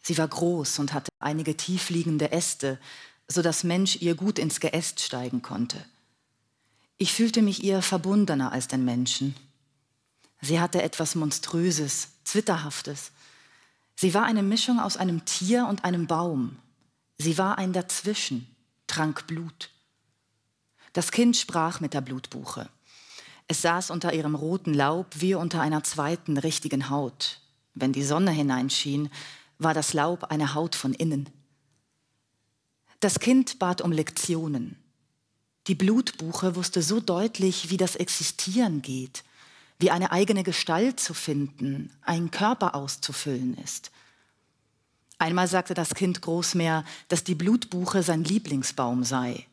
[0.03, 2.79] Sie war groß und hatte einige tiefliegende Äste,
[3.27, 5.83] so dass Mensch ihr gut ins Geäst steigen konnte.
[6.99, 9.35] Ich fühlte mich ihr verbundener als den Menschen.
[10.43, 13.13] Sie hatte etwas Monströses, Zwitterhaftes.
[13.95, 16.57] Sie war eine Mischung aus einem Tier und einem Baum.
[17.17, 18.47] Sie war ein Dazwischen,
[18.87, 19.71] trank Blut.
[20.97, 22.71] Das Kind sprach mit der Blutbuche.
[23.49, 27.43] Es saß unter ihrem roten Laub wie unter einer zweiten richtigen Haut.
[27.75, 29.11] Wenn die Sonne hineinschien,
[29.59, 31.29] war das Laub eine Haut von innen.
[33.01, 34.79] Das Kind bat um Lektionen.
[35.67, 39.23] Die Blutbuche wusste so deutlich, wie das Existieren geht,
[39.79, 43.91] wie eine eigene Gestalt zu finden, einen Körper auszufüllen ist.
[45.19, 49.47] Einmal sagte das Kind Großmeer, dass die Blutbuche sein Lieblingsbaum sei.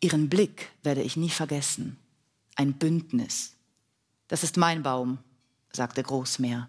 [0.00, 1.98] Ihren Blick werde ich nie vergessen.
[2.56, 3.54] Ein Bündnis.
[4.28, 5.18] Das ist mein Baum,
[5.72, 6.68] sagte Großmeer.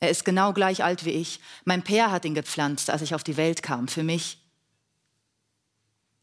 [0.00, 1.40] Er ist genau gleich alt wie ich.
[1.64, 4.38] Mein Pär hat ihn gepflanzt, als ich auf die Welt kam, für mich.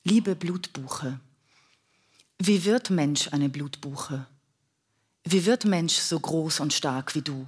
[0.04, 1.20] Liebe Blutbuche,
[2.40, 4.28] wie wird Mensch eine Blutbuche?
[5.24, 7.48] Wie wird Mensch so groß und stark wie du?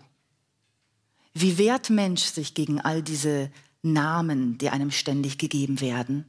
[1.34, 3.52] Wie wehrt Mensch sich gegen all diese
[3.84, 6.26] Namen, die einem ständig gegeben werden?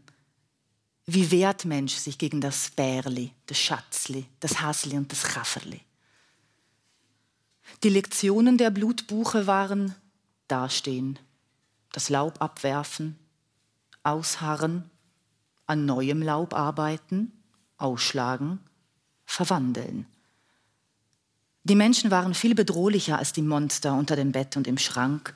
[1.11, 5.81] Wie wehrt Mensch sich gegen das Bärli, das Schatzli, das Hasli und das Chafferli?
[7.83, 9.95] Die Lektionen der Blutbuche waren
[10.49, 11.19] Dastehen,
[11.93, 13.19] das Laub abwerfen,
[14.03, 14.91] ausharren,
[15.67, 17.33] an neuem Laub arbeiten,
[17.79, 18.61] ausschlagen,
[19.25, 20.05] verwandeln.
[21.65, 25.33] Die Menschen waren viel bedrohlicher als die Monster unter dem Bett und im Schrank.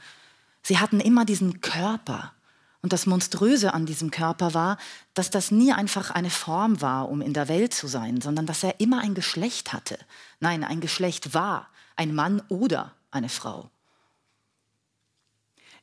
[0.63, 2.35] Sie hatten immer diesen Körper.
[2.83, 4.77] Und das Monströse an diesem Körper war,
[5.15, 8.65] dass das nie einfach eine Form war, um in der Welt zu sein, sondern dass
[8.65, 9.97] er immer ein Geschlecht hatte.
[10.41, 13.71] Nein, ein Geschlecht war, ein Mann oder eine Frau.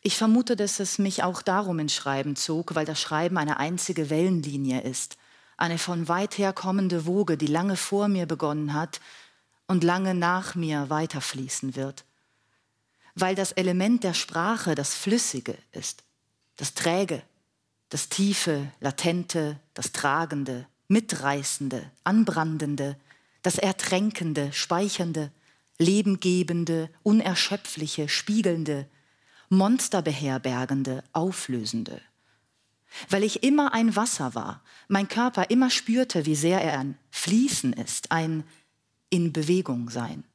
[0.01, 4.09] Ich vermute, dass es mich auch darum ins Schreiben zog, weil das Schreiben eine einzige
[4.09, 5.17] Wellenlinie ist,
[5.55, 8.99] eine von weit her kommende Woge, die lange vor mir begonnen hat
[9.67, 12.05] und lange nach mir weiterfließen wird.
[13.15, 16.03] Weil das Element der Sprache das Flüssige ist,
[16.59, 17.23] das Träge,
[17.87, 22.97] das Tiefe, Latente, das Tragende, Mitreißende, Anbrandende,
[23.43, 25.31] das Ertränkende, Speichernde,
[25.77, 28.89] Lebengebende, Unerschöpfliche, Spiegelnde,
[29.47, 32.01] Monsterbeherbergende, Auflösende.
[33.07, 37.71] Weil ich immer ein Wasser war, mein Körper immer spürte, wie sehr er ein Fließen
[37.71, 38.43] ist, ein
[39.09, 40.25] in Bewegung sein.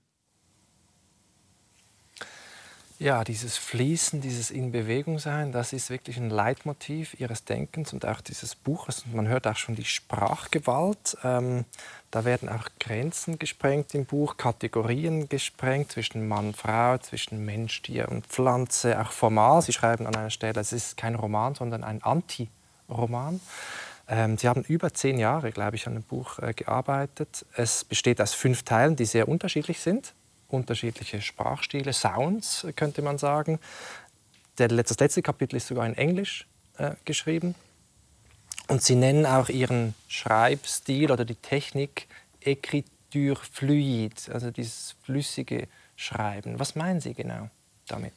[3.00, 8.07] Ja, dieses Fließen, dieses in Bewegung sein, das ist wirklich ein Leitmotiv ihres Denkens und
[8.07, 9.04] auch dieses Buches.
[9.12, 11.16] Man hört auch schon die Sprachgewalt.
[11.24, 11.64] Ähm,
[12.12, 18.09] da werden auch Grenzen gesprengt im Buch, Kategorien gesprengt zwischen Mann, Frau, zwischen Mensch, Tier
[18.11, 19.61] und Pflanze, auch formal.
[19.61, 23.40] Sie schreiben an einer Stelle, es ist kein Roman, sondern ein Anti-Roman.
[24.07, 27.44] Ähm, Sie haben über zehn Jahre, glaube ich, an dem Buch äh, gearbeitet.
[27.57, 30.14] Es besteht aus fünf Teilen, die sehr unterschiedlich sind
[30.55, 33.59] unterschiedliche Sprachstile, Sounds könnte man sagen.
[34.59, 36.47] Der, das letzte Kapitel ist sogar in Englisch
[36.79, 37.55] äh, geschrieben.
[38.69, 42.07] Und sie nennen auch ihren Schreibstil oder die Technik
[42.40, 46.59] Écriture fluide, also dieses flüssige Schreiben.
[46.59, 47.51] Was meinen Sie genau
[47.87, 48.12] damit?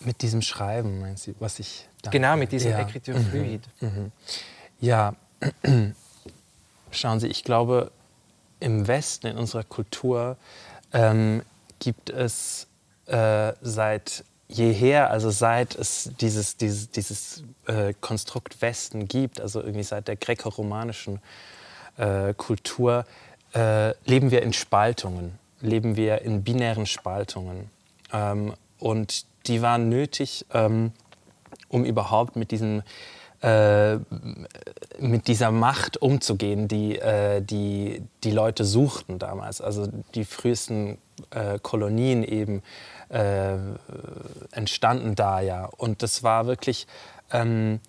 [0.00, 1.88] Mit diesem Schreiben, meinen Sie, was ich.
[2.10, 2.80] Genau, mit diesem ja.
[2.80, 3.30] Écriture mhm.
[3.30, 3.68] fluide.
[3.80, 4.12] Mhm.
[4.80, 5.14] Ja,
[6.90, 7.90] schauen Sie, ich glaube,
[8.60, 10.36] im Westen, in unserer Kultur,
[10.94, 11.42] ähm,
[11.78, 12.66] gibt es
[13.06, 19.82] äh, seit jeher, also seit es dieses, dieses, dieses äh, Konstrukt Westen gibt, also irgendwie
[19.82, 21.20] seit der gräkoromanischen
[21.96, 23.04] äh, Kultur,
[23.54, 27.70] äh, leben wir in Spaltungen, leben wir in binären Spaltungen.
[28.12, 30.92] Ähm, und die waren nötig, ähm,
[31.68, 32.82] um überhaupt mit diesem
[33.44, 33.98] äh,
[34.98, 39.60] mit dieser Macht umzugehen, die, äh, die die Leute suchten damals.
[39.60, 40.96] Also die frühesten
[41.28, 42.62] äh, Kolonien eben
[43.10, 43.56] äh,
[44.52, 45.66] entstanden da ja.
[45.76, 46.86] Und das war wirklich,
[47.32, 47.80] ähm,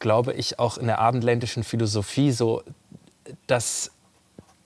[0.00, 2.64] glaube ich, auch in der abendländischen Philosophie so,
[3.46, 3.92] dass,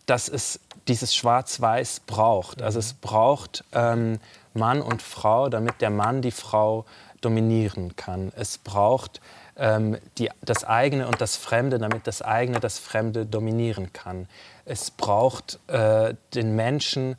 [0.07, 2.62] dass es dieses Schwarz-Weiß braucht.
[2.62, 4.18] Also es braucht ähm,
[4.55, 6.87] Mann und Frau, damit der Mann die Frau
[7.20, 8.33] dominieren kann.
[8.35, 9.20] Es braucht
[9.60, 14.26] ähm, die, das eigene und das Fremde, damit das eigene das Fremde dominieren kann.
[14.64, 17.16] Es braucht äh, den Menschen,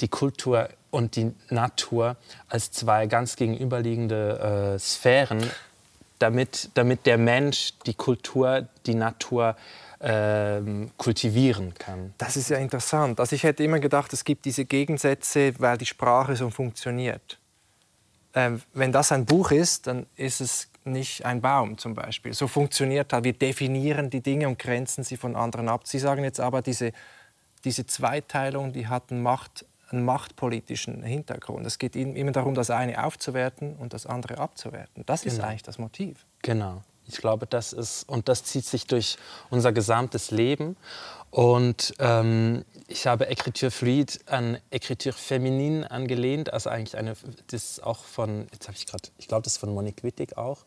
[0.00, 2.16] die Kultur und die Natur
[2.48, 5.50] als zwei ganz gegenüberliegende äh, Sphären,
[6.18, 9.56] damit, damit der Mensch die Kultur, die Natur
[10.02, 12.14] ähm, kultivieren kann.
[12.18, 13.20] Das ist ja interessant.
[13.20, 17.38] Also ich hätte immer gedacht, es gibt diese Gegensätze, weil die Sprache so funktioniert.
[18.34, 22.32] Ähm, wenn das ein Buch ist, dann ist es nicht ein Baum zum Beispiel.
[22.32, 23.24] So funktioniert halt.
[23.24, 25.86] Wir definieren die Dinge und grenzen sie von anderen ab.
[25.86, 26.92] Sie sagen jetzt aber, diese,
[27.64, 31.66] diese Zweiteilung, die hat einen, Macht, einen machtpolitischen Hintergrund.
[31.66, 35.04] Es geht immer darum, das eine aufzuwerten und das andere abzuwerten.
[35.06, 35.34] Das genau.
[35.34, 36.26] ist eigentlich das Motiv.
[36.42, 36.82] Genau.
[37.06, 39.16] Ich glaube, das ist, und das zieht sich durch
[39.50, 40.76] unser gesamtes Leben.
[41.30, 47.14] Und ähm, ich habe Écriture fluide an Écriture féminine angelehnt, also eigentlich eine,
[47.46, 50.36] das ist auch von, jetzt habe ich gerade, ich glaube, das ist von Monique Wittig
[50.36, 50.64] auch,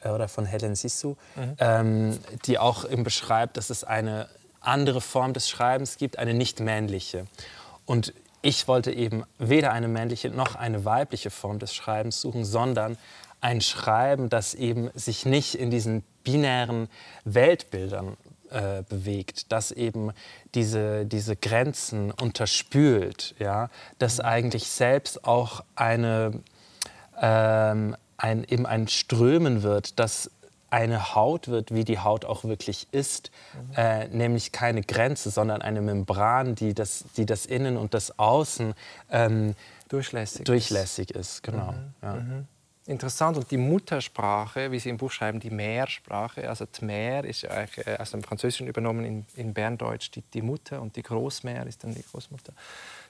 [0.00, 1.56] äh, oder von Helen Sissou, mhm.
[1.58, 4.28] ähm, die auch eben beschreibt, dass es eine
[4.60, 7.26] andere Form des Schreibens gibt, eine nicht männliche.
[7.84, 12.96] Und ich wollte eben weder eine männliche noch eine weibliche Form des Schreibens suchen, sondern
[13.40, 16.88] ein Schreiben, das eben sich nicht in diesen binären
[17.24, 18.16] Weltbildern
[18.50, 20.12] äh, bewegt, das eben
[20.54, 26.40] diese, diese Grenzen unterspült, ja, das eigentlich selbst auch eine,
[27.20, 30.30] ähm, ein, eben ein Strömen wird, das
[30.70, 33.74] eine Haut wird, wie die Haut auch wirklich ist, mhm.
[33.76, 38.74] äh, nämlich keine Grenze, sondern eine Membran, die das, die das Innen und das Außen
[39.10, 39.54] ähm,
[39.88, 41.36] durchlässig, durchlässig ist.
[41.36, 41.42] ist.
[41.44, 41.72] Genau.
[41.72, 41.94] Mhm.
[42.02, 42.12] Ja.
[42.14, 42.48] Mhm.
[42.86, 43.36] Interessant.
[43.36, 47.96] Und die Muttersprache, wie Sie im Buch schreiben, die Mehrsprache, also Tmer ist ja äh,
[47.98, 51.94] aus dem Französischen übernommen in, in Berndeutsch die, die Mutter und die Großmär ist dann
[51.94, 52.52] die Großmutter.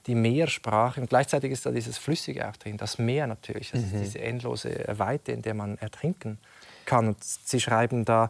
[0.07, 4.01] Die Meersprache und gleichzeitig ist da dieses Flüssige auch drin, das Meer natürlich, also mhm.
[4.01, 6.39] diese endlose Weite, in der man ertrinken
[6.85, 7.07] kann.
[7.07, 8.29] Und Sie schreiben da,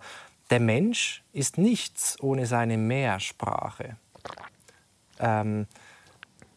[0.49, 3.97] der Mensch ist nichts ohne seine Mehrsprache.
[5.19, 5.67] Ähm,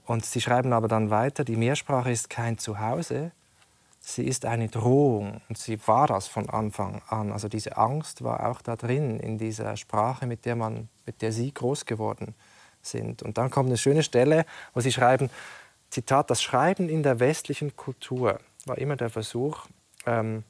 [0.07, 3.33] und Sie schreiben aber dann weiter, die Mehrsprache ist kein Zuhause,
[4.14, 7.33] sie ist eine Drohung und sie war das von Anfang an.
[7.33, 11.33] Also diese Angst war auch da drin in dieser Sprache, mit der, man, mit der
[11.33, 12.35] sie groß geworden
[12.83, 13.23] sind.
[13.23, 14.44] Und dann kommt eine schöne Stelle,
[14.75, 15.31] wo sie schreiben,
[15.90, 19.66] Zitat, das Schreiben in der westlichen Kultur war immer der Versuch,
[20.07, 20.44] ähm,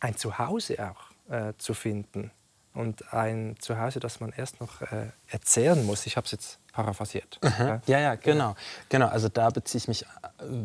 [0.00, 2.30] ein Zuhause auch äh, zu finden.
[2.74, 6.06] Und ein Zuhause, das man erst noch äh, erzählen muss.
[6.06, 7.38] Ich habe es jetzt paraphrasiert.
[7.86, 8.56] Ja, ja, genau.
[8.88, 9.08] genau.
[9.08, 10.06] Also da beziehe ich mich äh,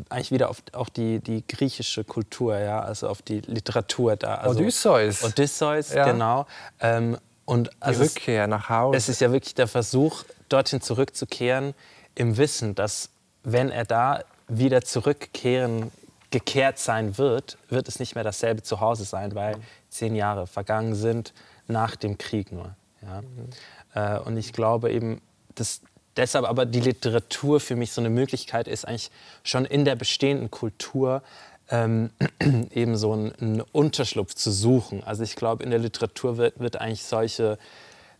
[0.09, 4.35] eigentlich wieder auf, auf die, die griechische Kultur, ja, also auf die Literatur da.
[4.35, 5.23] Also Odysseus.
[5.23, 6.09] Odysseus, ja.
[6.09, 6.45] genau.
[6.79, 8.97] Ähm, und also die Rückkehr es, nach Hause.
[8.97, 11.73] Es ist ja wirklich der Versuch, dorthin zurückzukehren,
[12.15, 13.09] im Wissen, dass
[13.43, 15.91] wenn er da wieder zurückkehren
[16.31, 19.55] gekehrt sein wird, wird es nicht mehr dasselbe Zuhause sein, weil
[19.89, 21.33] zehn Jahre vergangen sind
[21.67, 22.75] nach dem Krieg nur.
[23.01, 23.21] Ja?
[23.21, 23.49] Mhm.
[23.93, 25.21] Äh, und ich glaube eben,
[25.55, 25.81] dass
[26.15, 29.11] deshalb aber die Literatur für mich so eine Möglichkeit ist, eigentlich
[29.43, 31.21] schon in der bestehenden Kultur
[31.69, 32.11] ähm,
[32.71, 35.03] eben so einen, einen, Unterschlupf zu suchen.
[35.03, 37.57] Also ich glaube, in der Literatur wird, wird eigentlich solche,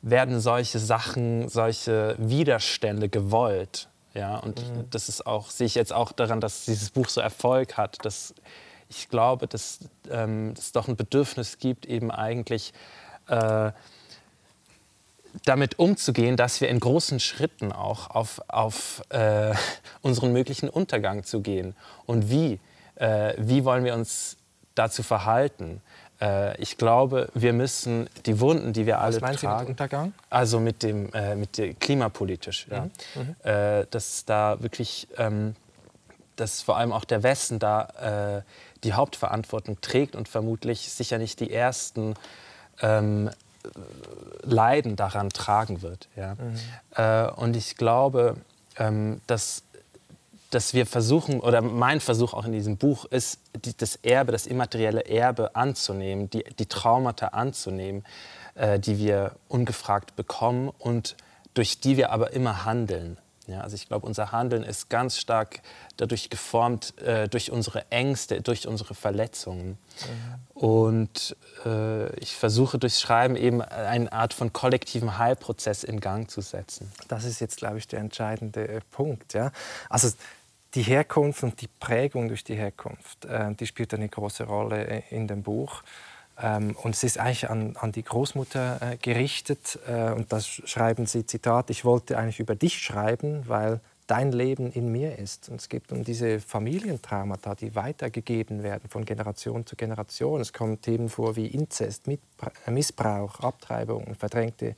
[0.02, 3.88] werden solche Sachen, solche Widerstände gewollt.
[4.14, 4.90] Ja, und mhm.
[4.90, 8.04] das ist auch, sehe ich jetzt auch daran, dass dieses Buch so Erfolg hat.
[8.04, 8.34] Dass
[8.90, 9.80] ich glaube, dass
[10.10, 12.74] ähm, es doch ein Bedürfnis gibt, eben eigentlich
[13.28, 13.72] äh,
[15.46, 19.54] damit umzugehen, dass wir in großen Schritten auch auf, auf äh,
[20.02, 21.76] unseren möglichen Untergang zu gehen.
[22.06, 22.60] Und wie?
[22.96, 24.38] Äh, wie wollen wir uns
[24.76, 25.82] dazu verhalten?
[26.20, 30.14] Äh, ich glaube, wir müssen die Wunden, die wir alle tragen, mit Untergang?
[30.30, 32.92] also mit dem, äh, mit dem klimapolitisch, ja, mhm.
[33.16, 33.36] mhm.
[33.44, 35.56] Äh, dass da wirklich, ähm,
[36.36, 38.42] dass vor allem auch der Westen da äh,
[38.84, 42.16] die Hauptverantwortung trägt und vermutlich sicher nicht die ersten
[42.82, 43.30] ähm,
[44.42, 46.08] Leiden daran tragen wird.
[46.16, 46.36] Ja.
[46.36, 46.56] Mhm.
[46.96, 48.36] Äh, und ich glaube,
[48.78, 49.64] ähm, dass,
[50.52, 54.48] dass wir versuchen, oder mein Versuch auch in diesem Buch ist, die, das Erbe, das
[54.48, 58.06] immaterielle Erbe anzunehmen, die, die Traumata anzunehmen,
[58.56, 61.16] äh, die wir ungefragt bekommen und
[61.54, 63.18] durch die wir aber immer handeln.
[63.48, 65.62] Ja, also ich glaube, unser Handeln ist ganz stark
[65.96, 69.78] dadurch geformt, äh, durch unsere Ängste, durch unsere Verletzungen.
[69.78, 70.62] Mhm.
[70.62, 76.42] Und äh, ich versuche durchs Schreiben eben eine Art von kollektiven Heilprozess in Gang zu
[76.42, 76.92] setzen.
[77.08, 79.34] Das ist jetzt, glaube ich, der entscheidende äh, Punkt.
[79.34, 79.52] Ja?
[79.90, 80.12] Also
[80.74, 85.04] die Herkunft und die Prägung durch die Herkunft, äh, die spielt eine große Rolle äh,
[85.10, 85.84] in dem Buch.
[86.42, 89.80] Ähm, und es ist eigentlich an, an die Großmutter äh, gerichtet.
[89.88, 94.72] Äh, und das schreiben sie, Zitat, ich wollte eigentlich über dich schreiben, weil dein Leben
[94.72, 95.50] in mir ist.
[95.50, 100.40] Und es geht um diese Familientraumata, die weitergegeben werden von Generation zu Generation.
[100.40, 102.04] Es kommen Themen vor wie Inzest,
[102.68, 104.76] Missbrauch, Abtreibung, verdrängte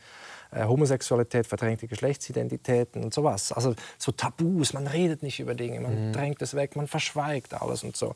[0.52, 3.52] äh, Homosexualität, verdrängte Geschlechtsidentitäten und sowas.
[3.52, 6.14] Also so Tabus, man redet nicht über Dinge, man mhm.
[6.14, 8.16] drängt es weg, man verschweigt alles und so.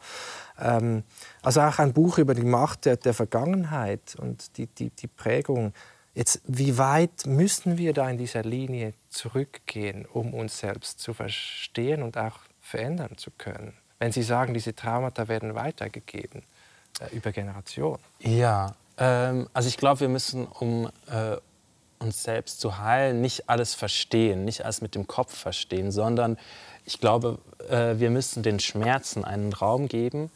[0.60, 1.04] Ähm,
[1.42, 5.74] also auch ein Buch über die Macht der, der Vergangenheit und die, die, die Prägung.
[6.16, 12.04] Jetzt, wie weit müssen wir da in dieser Linie zurückgehen, um uns selbst zu verstehen
[12.04, 13.74] und auch verändern zu können?
[14.00, 16.44] Wenn Sie sagen, diese Traumata werden weitergegeben
[17.00, 18.00] äh, über Generationen.
[18.20, 21.38] Ja, ähm, also ich glaube, wir müssen, um äh,
[22.04, 26.38] uns selbst zu heilen, nicht alles verstehen, nicht alles mit dem Kopf verstehen, sondern
[26.86, 27.40] ich glaube,
[27.70, 30.30] äh, wir müssen den Schmerzen einen Raum geben.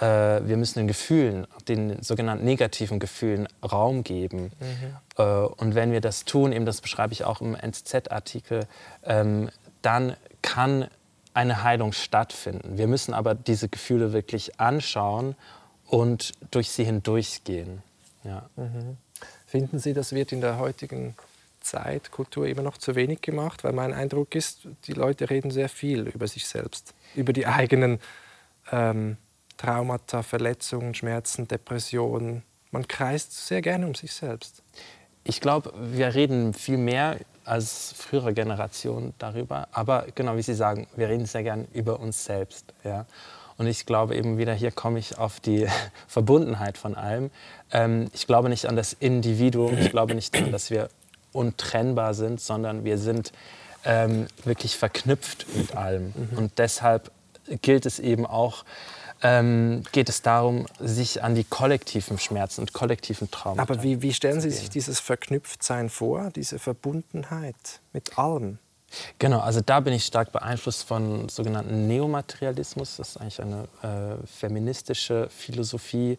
[0.00, 0.04] Äh,
[0.46, 4.50] wir müssen den Gefühlen, den sogenannten negativen Gefühlen Raum geben.
[4.60, 4.96] Mhm.
[5.16, 8.66] Äh, und wenn wir das tun, eben das beschreibe ich auch im NZZ-Artikel,
[9.04, 9.50] ähm,
[9.82, 10.88] dann kann
[11.32, 12.76] eine Heilung stattfinden.
[12.78, 15.36] Wir müssen aber diese Gefühle wirklich anschauen
[15.86, 17.82] und durch sie hindurchgehen.
[18.24, 18.48] Ja.
[18.56, 18.96] Mhm.
[19.54, 21.14] Finden Sie, das wird in der heutigen
[21.60, 23.62] Zeit, Kultur immer noch zu wenig gemacht?
[23.62, 28.00] Weil mein Eindruck ist, die Leute reden sehr viel über sich selbst, über die eigenen
[28.72, 29.16] ähm,
[29.56, 32.42] Traumata, Verletzungen, Schmerzen, Depressionen.
[32.72, 34.60] Man kreist sehr gerne um sich selbst.
[35.22, 39.68] Ich glaube, wir reden viel mehr als frühere Generationen darüber.
[39.70, 42.74] Aber genau wie Sie sagen, wir reden sehr gern über uns selbst.
[42.82, 43.06] Ja?
[43.56, 45.68] Und ich glaube eben wieder, hier komme ich auf die
[46.08, 47.30] Verbundenheit von allem.
[47.74, 50.88] Ähm, ich glaube nicht an das Individuum, ich glaube nicht daran, dass wir
[51.32, 53.32] untrennbar sind, sondern wir sind
[53.84, 56.14] ähm, wirklich verknüpft mit allem.
[56.16, 56.38] Mhm.
[56.38, 57.10] Und deshalb
[57.60, 58.64] gilt es eben auch,
[59.22, 64.14] ähm, geht es darum, sich an die kollektiven Schmerzen und kollektiven Traumata Aber wie, wie
[64.14, 68.58] stellen Sie sich dieses Verknüpftsein vor, diese Verbundenheit mit allem?
[69.18, 72.96] Genau, also da bin ich stark beeinflusst von sogenannten Neomaterialismus.
[72.96, 76.16] Das ist eigentlich eine äh, feministische Philosophie,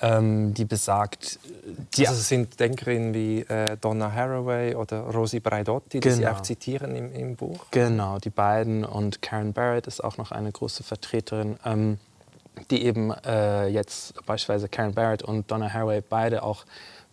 [0.00, 1.38] ähm, die besagt,
[1.96, 6.32] die also es sind Denkerinnen wie äh, Donna Haraway oder Rosi Braidotti, die Sie Genau.
[6.32, 7.66] auch zitieren im, im Buch.
[7.70, 11.98] Genau, die beiden und Karen Barrett ist auch noch eine große Vertreterin, ähm,
[12.70, 16.64] die eben äh, jetzt beispielsweise Karen Barrett und Donna Haraway beide auch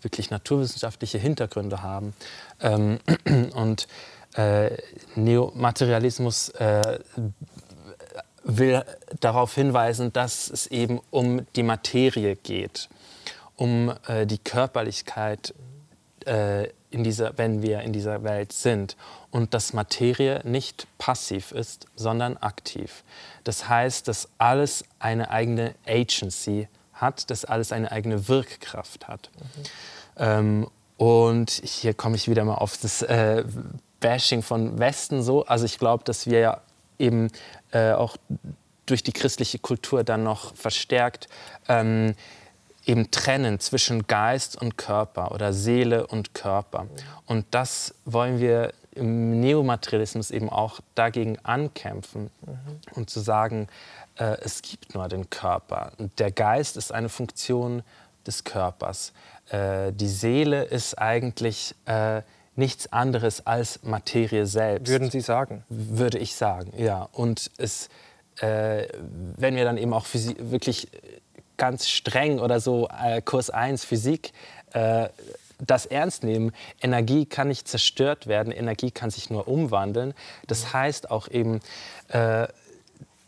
[0.02, 2.14] wirklich naturwissenschaftliche Hintergründe haben.
[2.62, 3.00] Ähm,
[3.56, 3.88] und
[4.36, 4.72] äh,
[5.16, 7.00] Neomaterialismus äh,
[8.46, 8.84] will
[9.20, 12.90] darauf hinweisen, dass es eben um die Materie geht,
[13.56, 15.54] um äh, die Körperlichkeit
[16.26, 18.96] äh, in dieser, wenn wir in dieser Welt sind
[19.32, 23.04] und dass Materie nicht passiv ist, sondern aktiv.
[23.44, 29.30] Das heißt, dass alles eine eigene Agency hat, dass alles eine eigene Wirkkraft hat.
[30.18, 30.68] Ähm,
[30.98, 33.44] und hier komme ich wieder mal auf das äh,
[34.00, 35.46] Bashing von Westen so.
[35.46, 36.62] Also ich glaube, dass wir ja
[36.98, 37.30] eben
[37.76, 38.16] äh, auch
[38.86, 41.28] durch die christliche Kultur dann noch verstärkt
[41.68, 42.16] ähm,
[42.86, 46.88] eben trennen zwischen Geist und Körper oder Seele und Körper.
[47.26, 52.30] Und das wollen wir im Neomaterialismus eben auch dagegen ankämpfen
[52.94, 53.68] und zu sagen,
[54.18, 55.92] äh, es gibt nur den Körper.
[55.98, 57.84] Und der Geist ist eine Funktion
[58.26, 59.12] des Körpers.
[59.50, 62.22] Äh, die Seele ist eigentlich äh,
[62.56, 65.64] nichts anderes als Materie selbst Würden Sie sagen?
[65.70, 67.08] würde ich sagen, ja.
[67.12, 67.90] Und es,
[68.40, 68.88] äh,
[69.38, 70.88] wenn wir dann eben auch Physi wirklich
[71.58, 74.34] ganz streng oder so äh, Kurs 1 Physik
[74.74, 75.10] äh,
[75.60, 76.52] das ernst nehmen,
[76.82, 80.14] Energie kann nicht zerstört werden, Energie kann sich nur umwandeln.
[80.48, 81.62] Das heißt auch eben,
[82.10, 82.48] äh,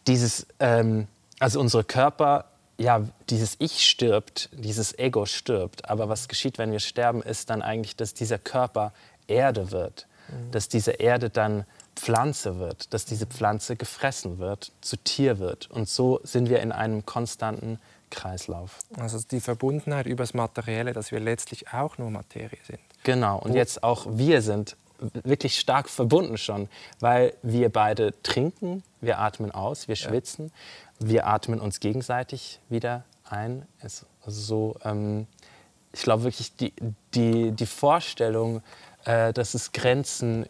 [0.07, 1.07] dieses, ähm,
[1.39, 2.45] also unsere Körper,
[2.77, 5.89] ja, dieses Ich stirbt, dieses Ego stirbt.
[5.89, 8.93] Aber was geschieht, wenn wir sterben, ist dann eigentlich, dass dieser Körper
[9.27, 10.07] Erde wird,
[10.51, 11.65] dass diese Erde dann
[11.95, 15.69] Pflanze wird, dass diese Pflanze gefressen wird, zu Tier wird.
[15.71, 18.79] Und so sind wir in einem konstanten Kreislauf.
[18.97, 22.79] Also die Verbundenheit übers Materielle, dass wir letztlich auch nur Materie sind.
[23.03, 26.69] Genau, und jetzt auch wir sind wirklich stark verbunden schon,
[26.99, 30.51] weil wir beide trinken, wir atmen aus, wir schwitzen,
[30.99, 33.67] wir atmen uns gegenseitig wieder ein.
[33.81, 35.27] Also so, ähm,
[35.93, 36.73] ich glaube wirklich, die,
[37.13, 38.61] die, die Vorstellung,
[39.07, 40.45] äh, dass es Grenzen,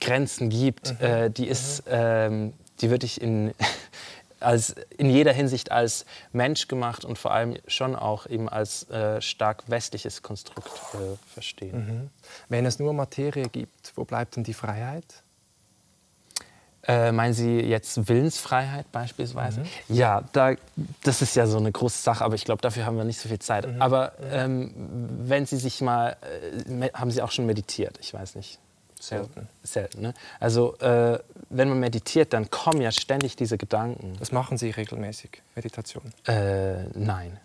[0.00, 3.52] Grenzen gibt, äh, die ist, ähm, die würde ich in,
[4.40, 9.20] als, in jeder Hinsicht als Mensch gemacht und vor allem schon auch eben als äh,
[9.20, 12.10] stark westliches Konstrukt äh, verstehen.
[12.48, 15.23] Wenn es nur Materie gibt, wo bleibt denn die Freiheit?
[16.86, 19.62] Äh, meinen Sie jetzt Willensfreiheit beispielsweise?
[19.88, 20.54] Ja, da,
[21.02, 23.28] das ist ja so eine große Sache, aber ich glaube, dafür haben wir nicht so
[23.28, 23.66] viel Zeit.
[23.80, 26.16] Aber ähm, wenn Sie sich mal,
[26.68, 27.98] äh, haben Sie auch schon meditiert?
[28.00, 28.58] Ich weiß nicht.
[29.00, 29.48] Selten.
[29.62, 30.14] Selten, ne?
[30.40, 31.18] Also äh,
[31.50, 34.16] wenn man meditiert, dann kommen ja ständig diese Gedanken.
[34.18, 36.12] Das machen Sie regelmäßig, Meditation.
[36.26, 37.38] Äh, nein.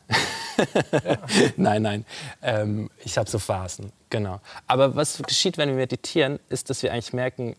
[1.58, 2.06] nein, nein.
[2.42, 4.40] Ähm, ich habe so Phasen, genau.
[4.68, 7.56] Aber was geschieht, wenn wir meditieren, ist, dass wir eigentlich merken,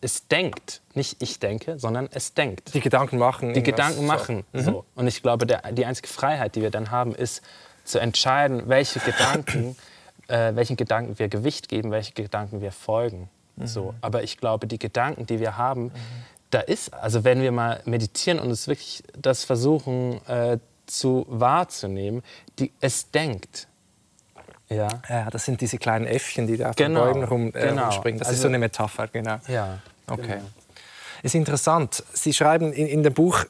[0.00, 0.82] es denkt.
[0.94, 2.74] Nicht ich denke, sondern es denkt.
[2.74, 3.54] Die Gedanken machen.
[3.54, 4.06] Die Gedanken so.
[4.06, 4.44] machen.
[4.52, 4.84] So.
[4.94, 7.42] Und ich glaube, der, die einzige Freiheit, die wir dann haben, ist
[7.84, 9.76] zu entscheiden, welche Gedanken,
[10.28, 13.28] äh, welchen Gedanken wir Gewicht geben, welche Gedanken wir folgen.
[13.62, 13.94] So.
[14.00, 15.92] Aber ich glaube, die Gedanken, die wir haben,
[16.50, 22.22] da ist, also wenn wir mal meditieren und uns wirklich das versuchen äh, zu wahrzunehmen,
[22.58, 23.68] die, es denkt.
[24.68, 24.88] Ja.
[25.08, 27.84] Ja, das sind diese kleinen Äffchen, die da auf Genau, den Bäumen rum, äh, genau.
[27.84, 28.18] rumspringen.
[28.18, 29.36] Das ist Also- so eine Metapher, genau.
[29.48, 29.78] Ja.
[30.06, 30.22] Okay.
[30.26, 30.44] genau.
[31.22, 32.02] Ist interessant.
[32.12, 33.44] Sie schreiben in, in dem Buch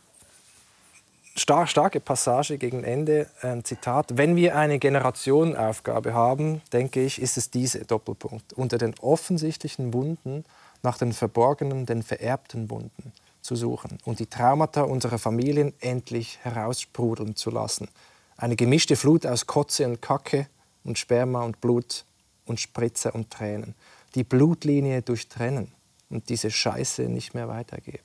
[1.36, 4.16] star starke Passage gegen Ende, ein Zitat.
[4.16, 8.52] Wenn wir eine Generationenaufgabe haben, denke ich, ist es diese Doppelpunkt.
[8.52, 10.44] Unter den offensichtlichen Wunden
[10.82, 13.12] nach den verborgenen, den vererbten Wunden
[13.42, 17.88] zu suchen und die Traumata unserer Familien endlich heraussprudeln zu lassen.
[18.36, 20.46] Eine gemischte Flut aus Kotze und Kacke
[20.84, 22.04] und Sperma und Blut
[22.46, 23.74] und Spritze und Tränen.
[24.14, 25.72] Die Blutlinie durchtrennen
[26.10, 28.04] und diese Scheiße nicht mehr weitergeben.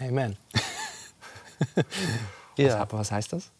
[0.00, 0.36] Amen.
[2.56, 3.50] Was, aber was heißt das?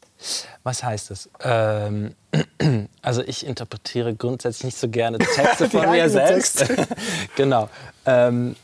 [0.64, 1.30] Was heißt das?
[1.40, 2.14] Ähm,
[3.02, 6.64] also ich interpretiere grundsätzlich nicht so gerne Texte von mir selbst.
[7.36, 7.68] genau.
[8.06, 8.56] Ähm,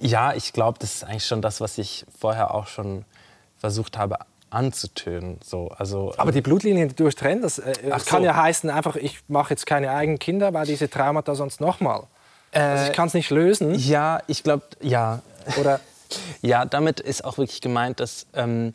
[0.00, 3.04] ja, ich glaube, das ist eigentlich schon das, was ich vorher auch schon
[3.58, 4.18] versucht habe
[4.50, 5.38] anzutönen.
[5.44, 7.72] So, also, Aber die Blutlinie durchtrennen, das äh,
[8.06, 8.24] kann so.
[8.24, 12.04] ja heißen, einfach, ich mache jetzt keine eigenen Kinder, weil diese Traumata sonst nochmal.
[12.52, 13.74] Also ich kann es nicht lösen.
[13.74, 15.22] ja, ich glaube, ja.
[15.58, 15.80] Oder
[16.42, 18.74] Ja, damit ist auch wirklich gemeint, dass ähm,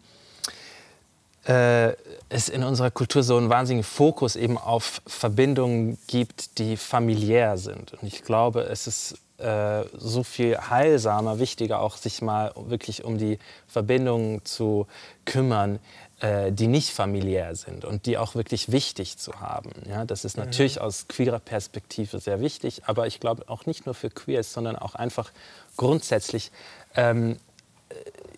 [1.45, 1.93] äh,
[2.29, 7.93] es in unserer Kultur so einen wahnsinnigen Fokus eben auf Verbindungen gibt, die familiär sind.
[7.93, 13.17] Und ich glaube, es ist äh, so viel heilsamer, wichtiger auch, sich mal wirklich um
[13.17, 14.87] die Verbindungen zu
[15.25, 15.79] kümmern,
[16.19, 19.71] äh, die nicht familiär sind und die auch wirklich wichtig zu haben.
[19.89, 20.83] Ja, das ist natürlich mhm.
[20.83, 24.95] aus queerer Perspektive sehr wichtig, aber ich glaube auch nicht nur für Queers, sondern auch
[24.95, 25.31] einfach
[25.75, 26.51] grundsätzlich
[26.95, 27.37] ähm,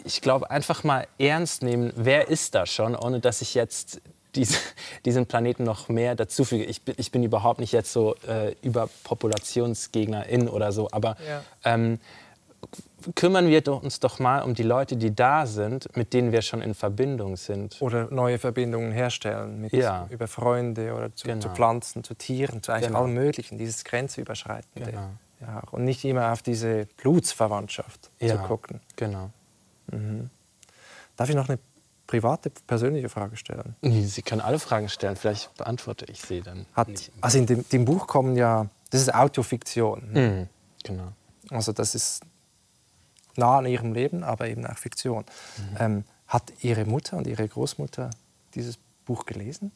[0.04, 4.02] ich glaube, einfach mal ernst nehmen, wer ist da schon, ohne dass ich jetzt
[4.38, 4.58] diese,
[5.06, 6.64] diesen Planeten noch mehr dazufüge.
[6.64, 11.44] Ich ich bin überhaupt nicht jetzt so äh, Überpopulationsgegnerin oder so, aber ja.
[11.66, 12.00] ähm,
[13.16, 16.62] kümmern wir uns doch mal um die Leute, die da sind, mit denen wir schon
[16.62, 17.78] in Verbindung sind.
[17.82, 20.08] Oder neue Verbindungen herstellen, mit, ja.
[20.10, 21.42] über Freunde oder zu, genau.
[21.42, 23.04] zu, Pflanzen, zu Tieren, zu eigentlich genau.
[23.04, 24.92] allem Möglichen, dieses Grenzüberschreitende.
[24.92, 25.10] Genau.
[25.40, 28.36] Ja, und nicht immer auf diese Blutsverwandtschaft ja.
[28.36, 28.82] zu gucken.
[28.96, 29.30] Genau.
[29.92, 30.32] Mhm.
[31.16, 31.60] Darf ich noch eine
[32.08, 33.76] private, persönliche Frage stellen?
[33.82, 36.66] Sie können alle Fragen stellen, vielleicht beantworte ich sie dann.
[36.74, 36.88] Hat,
[37.22, 40.12] also in dem, dem, Buch kommen ja, das ist Autofiktion.
[40.12, 40.30] Ne?
[40.30, 40.48] Mhm,
[40.84, 41.12] genau.
[41.50, 42.24] Also das ist
[43.36, 45.26] nah an ihrem Leben, aber eben auch Fiktion.
[45.58, 45.78] Mhm.
[45.80, 48.10] Ähm, hat Ihre Mutter und Ihre Großmutter
[48.54, 49.72] dieses Buch gelesen?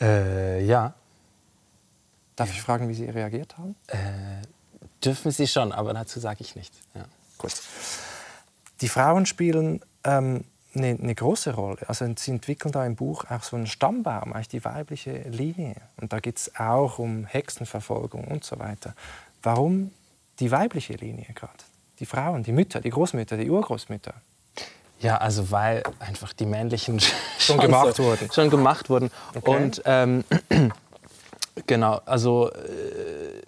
[0.00, 0.94] Äh, ja.
[2.36, 2.54] Darf ja.
[2.54, 3.74] ich fragen, wie Sie reagiert haben?
[3.86, 3.96] Äh,
[5.02, 6.78] dürfen Sie schon, aber dazu sage ich nichts.
[6.94, 7.06] Ja.
[7.38, 7.54] Gut.
[8.80, 10.44] Die Frauen spielen ähm,
[10.78, 11.78] eine, eine, große Rolle.
[11.88, 15.76] Also sie entwickeln da im Buch auch so einen Stammbaum, eigentlich die weibliche Linie.
[16.00, 18.94] Und da geht es auch um Hexenverfolgung und so weiter.
[19.42, 19.90] Warum
[20.40, 21.52] die weibliche Linie gerade?
[22.00, 24.14] Die Frauen, die Mütter, die Großmütter, die Urgroßmütter.
[25.00, 27.00] Ja, also weil einfach die männlichen
[27.38, 28.30] schon gemacht wurden.
[28.32, 29.10] Schon gemacht wurden.
[29.34, 29.50] Okay.
[29.50, 30.24] Und ähm,
[31.66, 33.42] genau, also äh,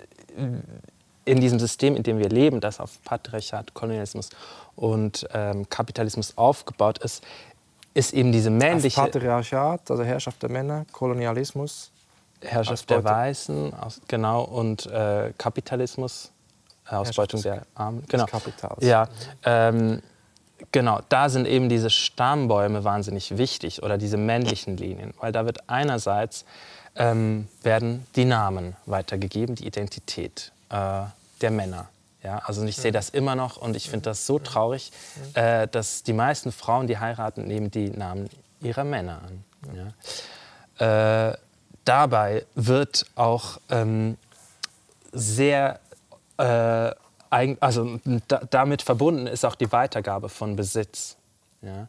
[1.31, 4.31] in diesem System, in dem wir leben, das auf Patriarchat, Kolonialismus
[4.77, 7.25] und ähm, Kapitalismus aufgebaut ist,
[7.95, 9.01] ist eben diese männliche...
[9.01, 11.91] Auf Patriarchat, also Herrschaft der Männer, Kolonialismus...
[12.43, 16.31] Herrschaft der Weißen, aus, genau, und äh, Kapitalismus,
[16.91, 18.03] äh, Ausbeutung der Armen.
[18.09, 18.25] Genau.
[18.25, 18.83] Kapitals.
[18.83, 19.09] Ja,
[19.45, 20.01] ähm,
[20.73, 25.69] genau, da sind eben diese Stammbäume wahnsinnig wichtig oder diese männlichen Linien, weil da wird
[25.69, 26.47] einerseits
[26.97, 31.03] ähm, werden die Namen weitergegeben, die Identität äh,
[31.41, 31.89] der Männer.
[32.23, 34.93] Ja, also ich sehe das immer noch und ich finde das so traurig,
[35.35, 38.29] äh, dass die meisten Frauen, die heiraten, nehmen die Namen
[38.61, 39.95] ihrer Männer an.
[40.79, 41.31] Ja.
[41.31, 41.39] Äh,
[41.85, 44.19] dabei wird auch ähm,
[45.13, 45.81] sehr,
[46.37, 46.93] äh,
[47.31, 51.17] also da, damit verbunden ist auch die Weitergabe von Besitz.
[51.63, 51.89] Ja.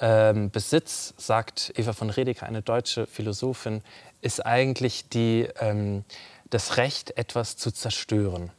[0.00, 3.82] Ähm, Besitz, sagt Eva von Redeker, eine deutsche Philosophin,
[4.20, 6.04] ist eigentlich die, ähm,
[6.48, 8.50] das Recht, etwas zu zerstören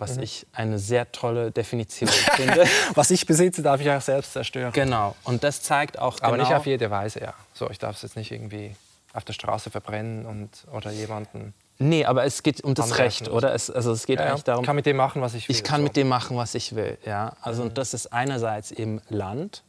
[0.00, 0.22] was mhm.
[0.22, 2.66] ich eine sehr tolle Definition finde.
[2.94, 4.72] was ich besitze, darf ich auch selbst zerstören.
[4.72, 5.14] Genau.
[5.24, 7.34] Und das zeigt auch Aber genau nicht auf jede Weise, ja.
[7.54, 8.74] So, ich darf es jetzt nicht irgendwie
[9.12, 11.54] auf der Straße verbrennen und, oder jemanden...
[11.78, 13.54] Nee, aber es geht um das Recht, oder?
[13.54, 14.64] Es, also es geht ja, eigentlich darum...
[14.64, 15.56] Ich kann mit dem machen, was ich will.
[15.56, 15.84] Ich kann so.
[15.84, 17.34] mit dem machen, was ich will, ja.
[17.40, 17.68] Also mhm.
[17.68, 19.62] und das ist einerseits eben Land,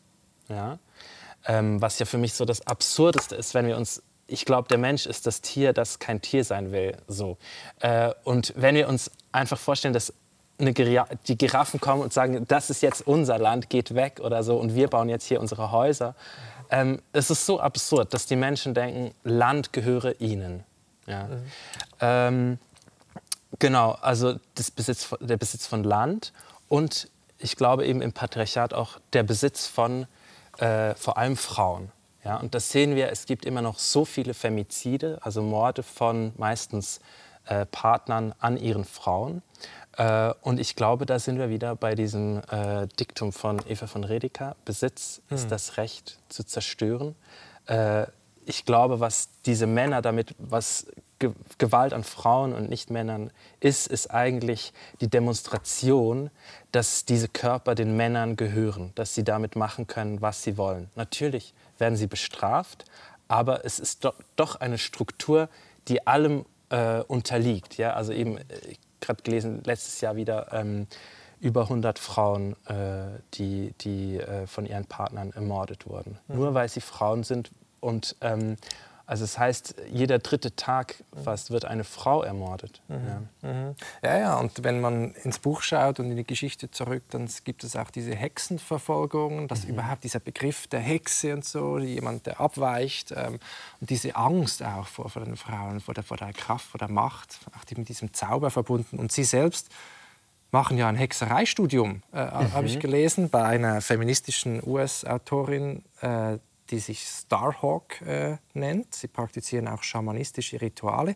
[0.50, 0.78] ja.
[1.46, 4.78] Ähm, was ja für mich so das Absurdeste ist, wenn wir uns ich glaube, der
[4.78, 6.96] Mensch ist das Tier, das kein Tier sein will.
[7.08, 7.38] So.
[7.82, 10.14] Äh, und wenn wir uns einfach vorstellen, dass
[10.62, 10.74] eine
[11.28, 14.76] die Giraffen kommen und sagen, das ist jetzt unser Land, geht weg oder so und
[14.76, 16.16] wir bauen jetzt hier unsere Häuser.
[16.70, 20.64] Ähm, es ist so absurd, dass die Menschen denken, Land gehöre ihnen.
[21.06, 21.24] Ja.
[21.24, 21.44] Mhm.
[22.00, 22.60] Ähm,
[23.60, 24.36] genau, also
[24.76, 26.32] Besitz, der Besitz von Land
[26.70, 30.08] und ich glaube eben im Patriarchat auch der Besitz von
[30.60, 31.92] äh, vor allem Frauen.
[32.24, 36.34] Ja, und das sehen wir, es gibt immer noch so viele Femizide, also Morde von
[36.38, 37.00] meistens
[37.46, 39.42] äh, Partnern an ihren Frauen.
[39.98, 44.04] Äh, und ich glaube, da sind wir wieder bei diesem äh, Diktum von Eva von
[44.04, 44.56] Redeker.
[44.66, 45.38] Besitz hm.
[45.38, 47.16] ist das Recht zu zerstören.
[47.68, 48.06] Äh,
[48.46, 50.88] ich glaube, was diese Männer damit, was
[51.20, 53.30] Ge Gewalt an Frauen und Nicht-Männern
[53.60, 56.32] ist, ist eigentlich die Demonstration,
[56.72, 60.90] dass diese Körper den Männern gehören, dass sie damit machen können, was sie wollen.
[60.96, 62.86] Natürlich werden sie bestraft,
[63.28, 65.48] aber es ist do doch eine Struktur,
[65.88, 67.78] die allem äh, unterliegt.
[67.78, 67.94] Ja?
[67.94, 68.44] Also eben, äh,
[69.02, 70.88] gerade gelesen, letztes Jahr wieder ähm,
[71.40, 76.20] über 100 Frauen, äh, die, die äh, von ihren Partnern ermordet wurden.
[76.28, 76.36] Mhm.
[76.36, 77.52] Nur weil sie Frauen sind.
[77.80, 78.58] Und ähm,
[79.06, 82.82] also das heißt, jeder dritte Tag fast wird eine Frau ermordet.
[82.88, 82.96] Mhm.
[83.42, 83.52] Ja.
[83.52, 83.76] Mhm.
[84.04, 84.18] ja.
[84.18, 87.76] ja, und wenn man ins Buch schaut und in die Geschichte zurück, dann gibt es
[87.76, 89.72] auch diese Hexenverfolgung, dass mhm.
[89.72, 93.40] überhaupt dieser Begriff der Hexe und so, jemand, der abweicht, ähm,
[93.80, 96.90] und diese Angst auch vor, vor den Frauen, vor der, vor der Kraft, vor der
[96.90, 99.00] Macht, auch mit diesem Zauber verbunden.
[99.00, 99.70] Und sie selbst
[100.52, 102.54] machen ja ein Hexereistudium, äh, mhm.
[102.54, 106.38] habe ich gelesen, bei einer feministischen US-Autorin, äh,
[106.72, 108.96] die sich Starhawk äh, nennt.
[108.96, 111.16] Sie praktizieren auch schamanistische Rituale.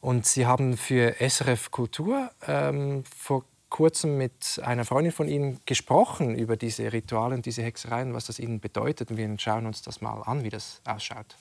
[0.00, 3.44] Und sie haben für SRF Kultur ähm, vor
[3.74, 8.38] kurzem mit einer Freundin von Ihnen gesprochen über diese Rituale und diese Hexereien, was das
[8.38, 9.10] Ihnen bedeutet.
[9.10, 11.36] Und wir schauen uns das mal an, wie das ausschaut.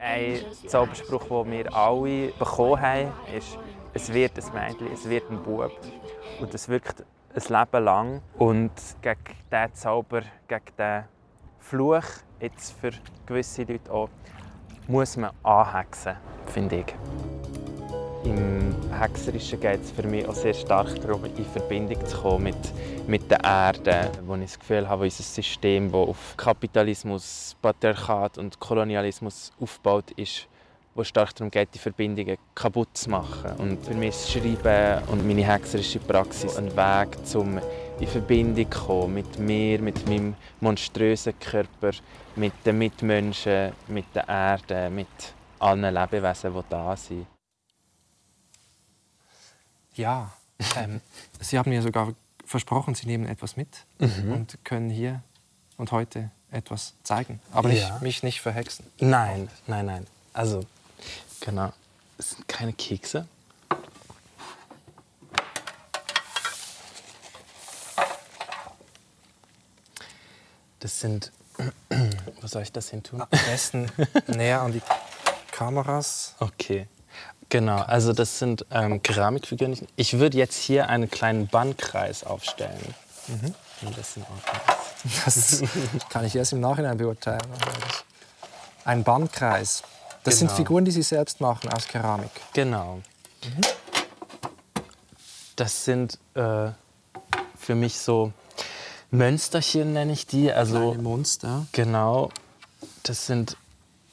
[0.00, 3.56] Ein Zauberspruch, den wir alle bekommen haben, ist,
[3.94, 5.70] es wird ein Mädchen, es wird ein Bub.
[6.40, 7.04] Und das wirkt
[7.38, 8.22] ein Leben lang.
[8.38, 8.72] Und
[9.02, 9.18] gegen
[9.50, 11.04] diesen Zauber, gegen diesen
[11.58, 12.04] Fluch,
[12.40, 12.90] jetzt für
[13.26, 14.08] gewisse Leute auch,
[14.86, 16.16] muss man anhexen,
[16.46, 16.94] finde ich.
[18.24, 22.56] Im Hexerischen geht es für mich auch sehr stark darum, in Verbindung zu kommen mit,
[23.06, 28.58] mit der Erde, wo ich das Gefühl habe, unser System, das auf Kapitalismus, Patriarchat und
[28.58, 30.48] Kolonialismus aufgebaut ist,
[30.98, 33.52] wo stark darum geht, die Verbindungen kaputt zu machen.
[33.58, 37.60] Und für mich ist Schreiben und meine hexerische Praxis ein Weg, um
[38.00, 41.92] in Verbindung zu kommen mit mir, mit meinem monströsen Körper,
[42.34, 45.06] mit den Mitmenschen, mit der Erde, mit
[45.60, 47.26] allen Lebewesen, die da sind.
[49.94, 50.32] Ja,
[50.76, 51.00] ähm,
[51.40, 52.12] Sie haben mir sogar
[52.44, 54.32] versprochen, Sie nehmen etwas mit mhm.
[54.32, 55.22] und können hier
[55.76, 57.40] und heute etwas zeigen.
[57.52, 57.90] Aber ja.
[57.90, 58.84] nicht, mich nicht verhexen.
[58.98, 60.06] Nein, nein, nein.
[60.32, 60.64] Also,
[61.40, 61.72] genau.
[62.18, 63.26] Es sind keine Kekse.
[70.80, 71.32] Das sind.
[72.40, 73.20] Wo soll ich das hin tun?
[73.20, 73.90] Am besten
[74.28, 74.82] näher an die
[75.50, 76.34] Kameras.
[76.38, 76.86] Okay.
[77.48, 79.76] Genau, also das sind ähm, Keramikfiguren.
[79.96, 82.94] Ich würde jetzt hier einen kleinen Bandkreis aufstellen.
[83.26, 83.54] Mhm.
[83.80, 84.76] Wenn das in Ordnung
[85.26, 85.62] ist.
[85.62, 87.42] Das kann ich erst im Nachhinein beurteilen.
[88.84, 89.82] Ein Bandkreis.
[90.24, 90.50] Das genau.
[90.50, 92.30] sind Figuren, die Sie selbst machen aus Keramik.
[92.52, 92.96] Genau.
[93.44, 93.60] Mhm.
[95.56, 96.70] Das sind äh,
[97.56, 98.32] für mich so
[99.10, 100.52] Mönsterchen, nenne ich die.
[100.52, 101.66] Also, Kleine Monster.
[101.72, 102.30] Genau.
[103.02, 103.56] Das sind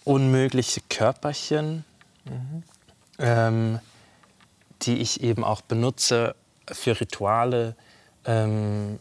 [0.03, 1.85] unmögliche Körperchen.
[2.25, 2.63] Mhm
[3.19, 3.79] ähm,
[4.81, 6.35] die ich eben auch benutze
[6.71, 7.75] für Rituale,
[8.25, 8.99] ähm,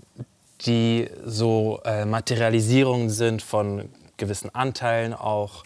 [0.63, 5.65] die so äh, Materialisierungen sind von gewissen Anteilen auch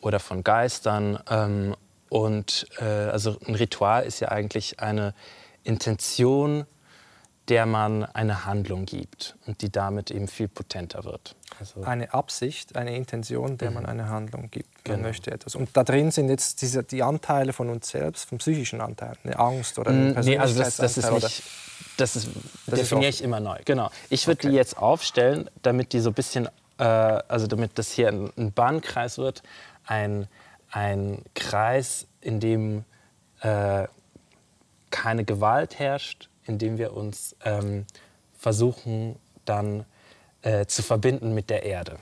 [0.00, 1.18] oder von Geistern.
[1.28, 1.76] Ähm,
[2.08, 5.14] und äh, also ein Ritual ist ja eigentlich eine
[5.62, 6.66] Intention,
[7.48, 11.34] der man eine Handlung gibt und die damit eben viel potenter wird.
[11.58, 13.74] Also eine Absicht, eine Intention, der mhm.
[13.74, 14.88] man eine Handlung gibt.
[14.88, 15.08] Man genau.
[15.08, 15.56] möchte etwas.
[15.56, 19.38] Und da drin sind jetzt diese, die Anteile von uns selbst, vom psychischen Anteil, eine
[19.38, 20.34] Angst oder eine Persönlichkeitsanteil.
[20.34, 21.42] Nee, also das, das ist nicht,
[21.96, 22.28] das, ist,
[22.66, 23.58] das definiere ich immer neu.
[23.64, 23.90] Genau.
[24.10, 24.50] Ich würde okay.
[24.50, 26.48] die jetzt aufstellen, damit die so ein bisschen,
[26.80, 26.84] äh,
[27.28, 29.42] also damit das hier ein, ein Bahnkreis wird,
[29.84, 30.26] ein,
[30.70, 32.84] ein Kreis, in dem
[33.42, 33.86] äh,
[34.90, 37.86] keine Gewalt herrscht, in dem wir uns ähm,
[38.38, 39.84] versuchen dann
[40.42, 41.98] äh, zu verbinden mit der Erde.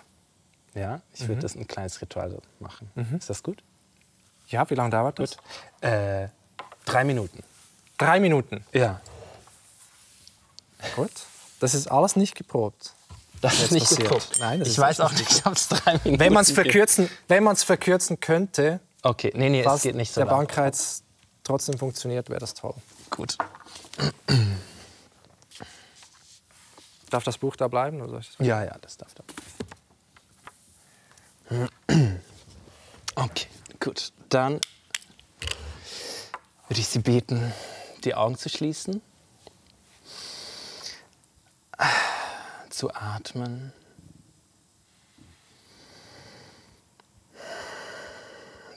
[0.74, 1.40] Ja, ich würde mhm.
[1.40, 2.90] das ein kleines Ritual machen.
[2.94, 3.16] Mhm.
[3.16, 3.62] Ist das gut?
[4.48, 5.36] Ja, wie lange dauert das?
[5.80, 6.28] Äh,
[6.84, 7.42] drei Minuten.
[7.98, 8.64] Drei Minuten?
[8.72, 9.00] Ja.
[10.94, 11.10] Gut.
[11.58, 12.94] Das ist alles nicht geprobt.
[13.40, 14.08] Das ist nicht passiert.
[14.08, 14.36] geprobt.
[14.40, 18.20] Nein, das ich weiß auch nicht, ob es drei Minuten Wenn man es verkürzen, verkürzen
[18.20, 19.32] könnte, okay.
[19.34, 21.02] nee, nee, es geht nicht so der Bandkreis
[21.44, 22.74] trotzdem funktioniert, wäre das toll.
[23.10, 23.38] Gut.
[27.10, 28.02] Darf das Buch da bleiben?
[28.02, 29.24] Oder ja, ja, das darf da.
[33.14, 33.46] Okay,
[33.80, 34.12] gut.
[34.28, 34.60] Dann
[36.68, 37.52] würde ich Sie beten,
[38.04, 39.00] die Augen zu schließen,
[42.78, 43.72] zu atmen.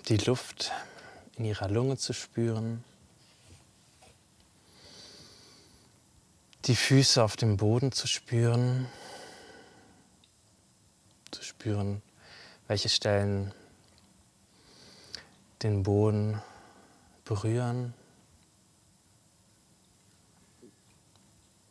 [0.07, 0.71] Die Luft
[1.37, 2.83] in Ihrer Lunge zu spüren.
[6.65, 8.87] die Füße auf dem Boden zu spüren,
[11.31, 12.03] zu spüren,
[12.67, 13.51] welche Stellen
[15.63, 16.39] den Boden
[17.25, 17.95] berühren.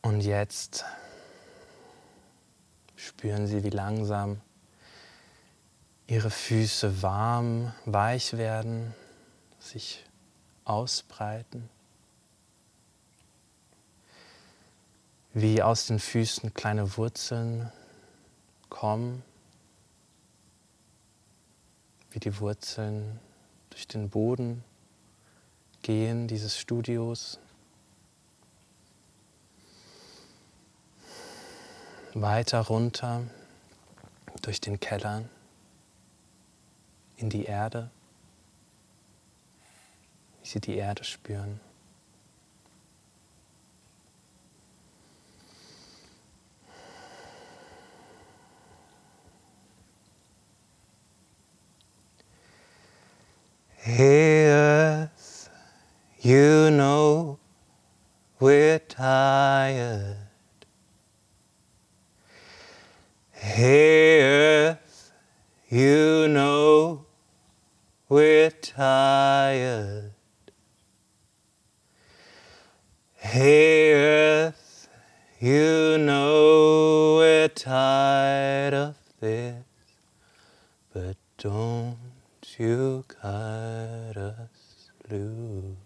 [0.02, 0.84] Und jetzt
[3.06, 4.40] spüren Sie, wie langsam
[6.06, 8.94] Ihre Füße warm, weich werden,
[9.58, 10.04] sich
[10.64, 11.68] ausbreiten.
[15.32, 17.70] wie aus den Füßen kleine Wurzeln
[18.68, 19.22] kommen,
[22.10, 23.20] wie die Wurzeln
[23.70, 24.64] durch den Boden
[25.82, 27.38] gehen dieses Studios.
[32.14, 33.22] weiter runter
[34.42, 35.24] durch den Keller
[37.16, 37.90] in die Erde,
[40.42, 41.60] wie sie die Erde spüren.
[53.82, 55.10] Here,
[56.20, 57.38] you know
[58.38, 60.29] we're tired.
[63.42, 65.12] Hey, Earth,
[65.70, 67.06] you know
[68.06, 70.12] we're tired.
[73.14, 74.90] Hey, Earth,
[75.40, 79.64] you know we're tired of this,
[80.92, 81.96] but don't
[82.58, 85.78] you cut us loose.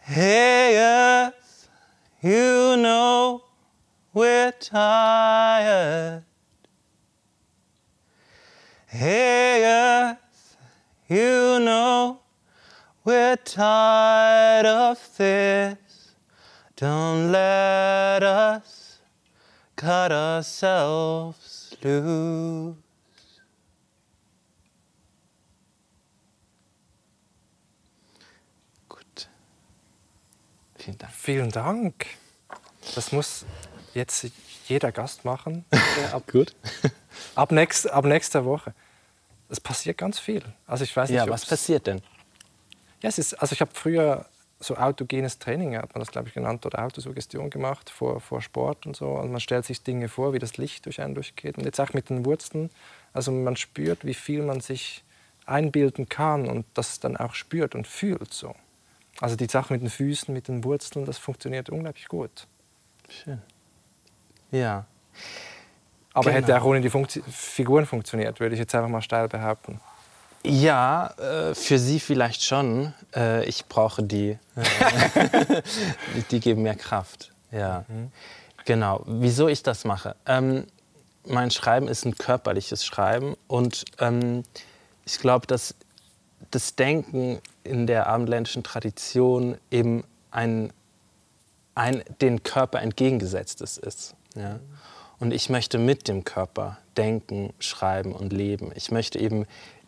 [0.00, 1.37] Hey, Earth,
[2.20, 3.44] you know
[4.12, 6.24] we're tired.
[8.86, 10.56] Hey, Earth,
[11.08, 12.20] you know
[13.04, 16.14] we're tired of this.
[16.74, 18.98] Don't let us
[19.76, 22.87] cut ourselves loose.
[30.78, 31.12] Vielen Dank.
[31.12, 32.06] Vielen Dank.
[32.94, 33.44] Das muss
[33.94, 34.26] jetzt
[34.66, 35.64] jeder Gast machen.
[36.12, 36.54] ab, Gut.
[37.34, 38.74] ab, nächst, ab nächster Woche.
[39.48, 40.42] Es passiert ganz viel.
[40.66, 42.02] Also ich weiß nicht, ja, was passiert denn?
[43.02, 44.26] Ja, es ist, also ich habe früher
[44.60, 48.86] so autogenes Training, hat man das glaube ich genannt, oder Autosuggestion gemacht vor, vor Sport
[48.86, 49.08] und so.
[49.10, 51.58] Und man stellt sich Dinge vor, wie das Licht durch einen durchgeht.
[51.58, 52.70] Und jetzt auch mit den Wurzeln.
[53.12, 55.04] Also man spürt, wie viel man sich
[55.46, 58.54] einbilden kann und das dann auch spürt und fühlt so.
[59.20, 62.46] Also die Sache mit den Füßen, mit den Wurzeln, das funktioniert unglaublich gut.
[63.08, 63.42] Schön.
[64.50, 64.86] Ja.
[66.12, 66.36] Aber genau.
[66.36, 69.80] hätte auch ohne die Funktio Figuren funktioniert, würde ich jetzt einfach mal steil behaupten.
[70.44, 72.94] Ja, äh, für Sie vielleicht schon.
[73.14, 74.38] Äh, ich brauche die.
[76.30, 77.32] Die geben mir Kraft.
[77.50, 77.84] Ja.
[77.88, 78.12] Mhm.
[78.64, 79.02] Genau.
[79.06, 80.14] Wieso ich das mache?
[80.26, 80.66] Ähm,
[81.26, 84.44] mein Schreiben ist ein körperliches Schreiben und ähm,
[85.04, 85.74] ich glaube, dass
[86.50, 90.72] das Denken in der abendländischen Tradition eben ein,
[91.74, 94.14] ein den Körper entgegengesetztes ist.
[94.34, 94.60] Ja?
[95.18, 98.70] Und ich möchte mit dem Körper denken, schreiben und leben.
[98.74, 99.46] Ich möchte eben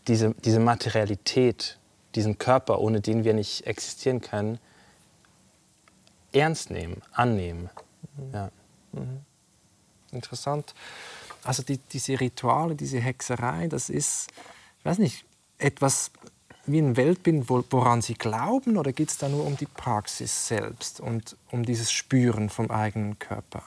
[0.08, 1.78] diese, diese Materialität,
[2.14, 4.58] diesen Körper, ohne den wir nicht existieren können,
[6.32, 7.70] ernst nehmen, annehmen.
[8.16, 8.34] Mhm.
[8.34, 8.50] Ja.
[8.92, 9.20] Mhm.
[10.12, 10.74] Interessant.
[11.44, 14.28] Also die, diese Rituale, diese Hexerei, das ist,
[14.78, 15.24] ich weiß nicht,
[15.58, 16.10] etwas
[16.66, 21.00] wie ein Weltbild, woran Sie glauben, oder geht es da nur um die Praxis selbst
[21.00, 23.62] und um dieses Spüren vom eigenen Körper?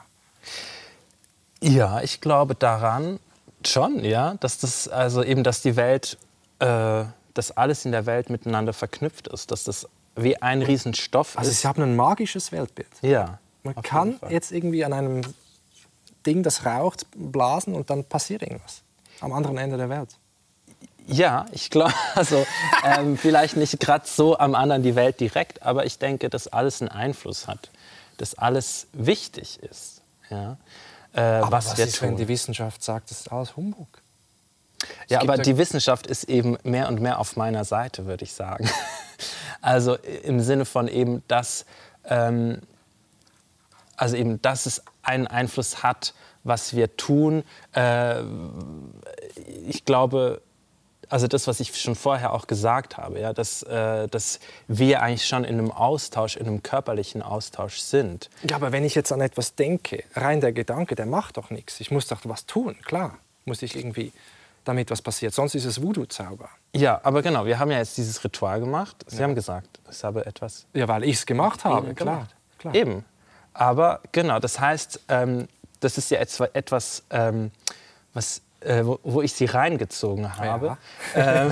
[1.62, 3.20] Ja, ich glaube daran
[3.66, 6.18] schon, ja, dass das also eben, dass die Welt,
[6.60, 11.50] äh, dass alles in der Welt miteinander verknüpft ist, dass das wie ein Riesenstoff also
[11.50, 11.56] ist.
[11.56, 12.90] Also Sie haben ein magisches Weltbild.
[13.02, 13.40] Ja.
[13.64, 15.22] Man kann jetzt irgendwie an einem
[16.26, 18.82] Ding, das raucht, blasen und dann passiert irgendwas
[19.22, 20.18] am anderen Ende der Welt.
[21.08, 22.46] Ja, ich glaube, also
[22.84, 26.82] ähm, vielleicht nicht gerade so am anderen die Welt direkt, aber ich denke, dass alles
[26.82, 27.70] einen Einfluss hat,
[28.18, 30.02] dass alles wichtig ist.
[30.30, 30.58] Ja
[31.14, 32.10] äh, was, was ist, tun.
[32.10, 33.88] wenn die Wissenschaft sagt, das ist alles Humbug?
[35.08, 38.70] ja, aber die Wissenschaft ist eben mehr und mehr auf meiner Seite, würde ich sagen.
[39.62, 41.66] also im Sinne von eben, dass,
[42.06, 42.62] ähm,
[43.96, 47.44] also eben, dass es einen Einfluss hat, was wir tun.
[47.74, 48.24] Äh,
[49.66, 50.42] ich glaube,
[51.14, 55.28] also das, was ich schon vorher auch gesagt habe, ja, dass, äh, dass wir eigentlich
[55.28, 58.32] schon in einem Austausch, in einem körperlichen Austausch sind.
[58.42, 61.80] Ja, aber wenn ich jetzt an etwas denke, rein der Gedanke, der macht doch nichts.
[61.82, 63.20] Ich muss doch was tun, klar.
[63.46, 64.12] Muss ich irgendwie,
[64.64, 65.36] damit was passiert.
[65.36, 66.50] Sonst ist es Voodoo-Zauber.
[66.76, 69.06] Ja, aber genau, wir haben ja jetzt dieses Ritual gemacht.
[69.06, 69.24] Sie ja.
[69.26, 70.66] haben gesagt, ich habe etwas...
[70.74, 72.74] Ja, weil ich es gemacht habe, klar, klar.
[72.74, 73.06] Eben.
[73.54, 75.48] Aber genau, das heißt, ähm,
[75.80, 77.52] das ist ja etwas, ähm,
[78.16, 80.78] was äh, wo, wo, ich sie reingezogen habe.
[81.16, 81.46] Ja.
[81.46, 81.52] ähm,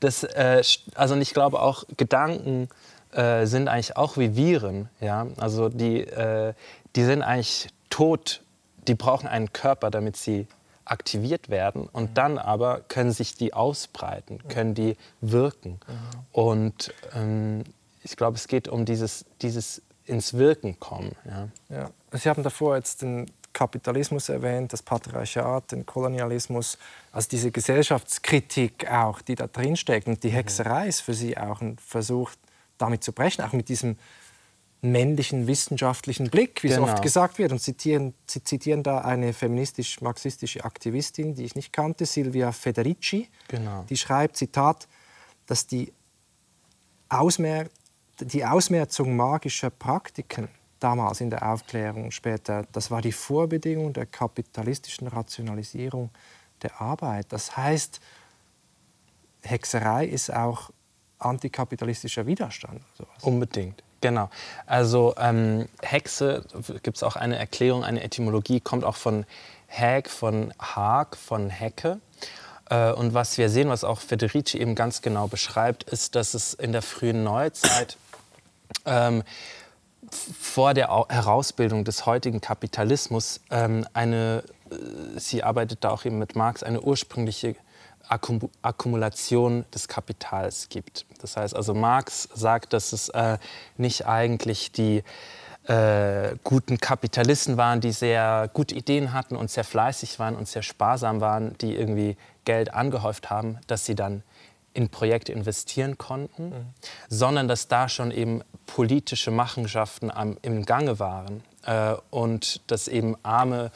[0.00, 0.62] das, äh,
[0.94, 2.68] also ich glaube auch Gedanken
[3.12, 4.88] äh, sind eigentlich auch wie Viren.
[5.00, 5.26] Ja?
[5.38, 6.54] Also die, äh,
[6.96, 8.42] die sind eigentlich tot.
[8.88, 10.46] Die brauchen einen Körper, damit sie
[10.84, 12.14] aktiviert werden und mhm.
[12.14, 15.80] dann aber können sich die ausbreiten, können die wirken.
[15.86, 16.18] Mhm.
[16.32, 17.64] Und ähm,
[18.02, 21.12] ich glaube, es geht um dieses, dieses ins Wirken kommen.
[21.24, 21.48] Ja.
[21.70, 21.90] Ja.
[22.12, 26.76] Sie haben davor jetzt den Kapitalismus erwähnt, das Patriarchat, den Kolonialismus,
[27.12, 30.06] also diese Gesellschaftskritik auch, die da drin steckt.
[30.06, 30.34] Und die mhm.
[30.34, 32.32] Hexerei ist für sie auch ein Versuch,
[32.76, 33.96] damit zu brechen, auch mit diesem
[34.82, 36.84] männlichen wissenschaftlichen Blick, wie genau.
[36.84, 37.52] es oft gesagt wird.
[37.52, 43.30] Und zitieren, sie zitieren da eine feministisch-marxistische Aktivistin, die ich nicht kannte, Silvia Federici.
[43.48, 43.86] Genau.
[43.88, 44.86] Die schreibt, Zitat,
[45.46, 45.92] dass die,
[47.08, 47.64] Ausmer
[48.20, 50.48] die Ausmerzung magischer Praktiken
[50.84, 56.10] damals in der Aufklärung später, das war die Vorbedingung der kapitalistischen Rationalisierung
[56.62, 57.26] der Arbeit.
[57.30, 58.00] Das heißt,
[59.42, 60.70] Hexerei ist auch
[61.18, 62.82] antikapitalistischer Widerstand.
[63.22, 63.82] Unbedingt.
[64.00, 64.28] Genau.
[64.66, 66.44] Also ähm, Hexe,
[66.82, 69.24] gibt es auch eine Erklärung, eine Etymologie, kommt auch von
[69.68, 72.00] Hag, von Haag, von Hecke.
[72.68, 76.52] Äh, und was wir sehen, was auch Federici eben ganz genau beschreibt, ist, dass es
[76.52, 77.96] in der frühen Neuzeit
[78.84, 79.22] ähm,
[80.10, 86.36] vor der Herausbildung des heutigen Kapitalismus ähm, eine, äh, sie arbeitet da auch eben mit
[86.36, 87.56] Marx, eine ursprüngliche
[88.08, 91.06] Akkumulation des Kapitals gibt.
[91.20, 93.38] Das heißt also, Marx sagt, dass es äh,
[93.78, 95.02] nicht eigentlich die
[95.66, 100.62] äh, guten Kapitalisten waren, die sehr gute Ideen hatten und sehr fleißig waren und sehr
[100.62, 104.22] sparsam waren, die irgendwie Geld angehäuft haben, dass sie dann
[104.74, 106.66] in Projekte investieren konnten, mhm.
[107.08, 113.16] sondern dass da schon eben politische Machenschaften am, im Gange waren äh, und dass eben
[113.22, 113.70] arme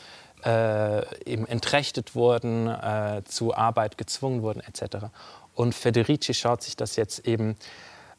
[0.44, 5.06] äh, eben entrechtet wurden, äh, zu Arbeit gezwungen wurden etc.
[5.54, 7.56] Und Federici schaut sich das jetzt eben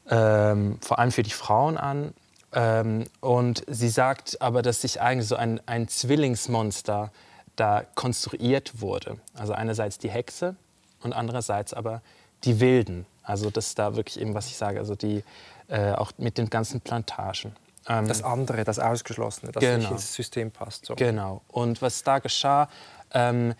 [0.09, 2.13] ähm, vor allem für die Frauen an.
[2.51, 7.11] Ähm, und sie sagt aber, dass sich eigentlich so ein, ein Zwillingsmonster
[7.55, 9.17] da konstruiert wurde.
[9.36, 10.55] Also einerseits die Hexe
[11.01, 12.01] und andererseits aber
[12.44, 13.06] die Wilden.
[13.24, 15.24] Also das ist da wirklich eben, was ich sage, also die
[15.68, 17.56] äh, auch mit den ganzen Plantagen.
[17.88, 19.78] Ähm, das andere, das Ausgeschlossene, das genau.
[19.78, 20.86] nicht ins System passt.
[20.86, 20.96] So.
[20.96, 21.42] Genau.
[21.48, 22.70] Und was da geschah,
[23.14, 23.54] ähm,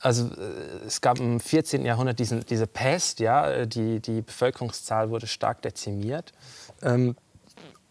[0.00, 1.84] also äh, es gab im 14.
[1.84, 6.32] Jahrhundert diesen, diese Pest, ja, die, die Bevölkerungszahl wurde stark dezimiert.
[6.82, 7.16] Ähm,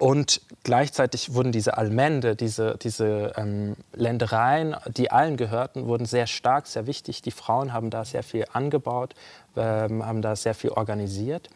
[0.06, 6.68] und gleichzeitig wurden diese Allmende, diese, diese ähm, Ländereien, die allen gehörten, wurden sehr stark,
[6.68, 7.24] sehr wichtig.
[7.24, 9.16] Die Frauen haben da sehr viel angebaut,
[9.58, 11.50] ähm, haben da sehr viel organisiert.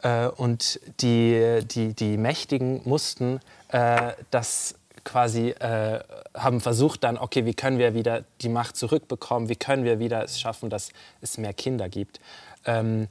[0.00, 6.00] Äh, und die, die, die Mächtigen mussten äh, das quasi äh,
[6.32, 10.24] haben versucht dann, okay, wie können wir wieder die Macht zurückbekommen, wie können wir wieder
[10.24, 12.20] es schaffen, dass es mehr Kinder gibt.
[12.64, 13.08] Ähm,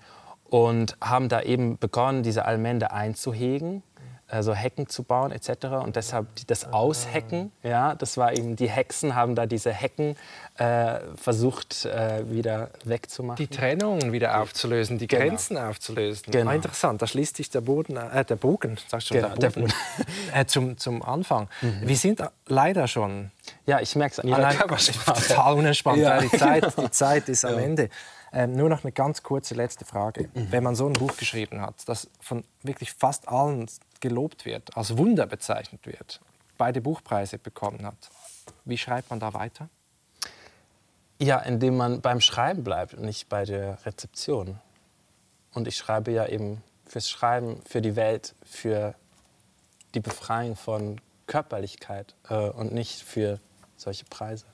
[0.50, 3.84] und haben da eben begonnen, diese Allmende einzuhegen
[4.32, 5.66] also Hecken zu bauen etc.
[5.84, 10.16] Und deshalb das Aushecken, ja, das war eben, die Hexen haben da diese Hecken
[10.58, 13.46] äh, versucht äh, wieder wegzumachen.
[13.46, 15.24] Die Trennungen wieder aufzulösen, die genau.
[15.24, 16.32] Grenzen aufzulösen.
[16.32, 16.52] Genau.
[16.52, 19.74] Ah, interessant, da schließt sich der, Boden, äh, der Bogen, sag schon, genau, der Boden,
[19.98, 20.04] der
[20.34, 20.48] Boden.
[20.48, 21.48] zum, zum Anfang.
[21.62, 21.82] Mhm.
[21.84, 23.32] Wir sind leider schon...
[23.66, 25.28] Ja, ich merke es an Ihrer Körpersprache.
[25.28, 26.22] Total unentspannt, ja.
[26.22, 27.90] die, Zeit, die Zeit ist am Ende.
[28.34, 30.30] Ähm, nur noch eine ganz kurze letzte Frage.
[30.34, 30.48] Mhm.
[30.52, 33.68] Wenn man so ein Buch geschrieben hat, das von wirklich fast allen
[34.02, 36.20] gelobt wird, als Wunder bezeichnet wird,
[36.58, 38.10] beide Buchpreise bekommen hat.
[38.66, 39.70] Wie schreibt man da weiter?
[41.20, 44.60] Ja, indem man beim Schreiben bleibt und nicht bei der Rezeption.
[45.54, 48.96] Und ich schreibe ja eben fürs Schreiben, für die Welt, für
[49.94, 53.40] die Befreiung von Körperlichkeit äh, und nicht für
[53.78, 54.46] solche Preise.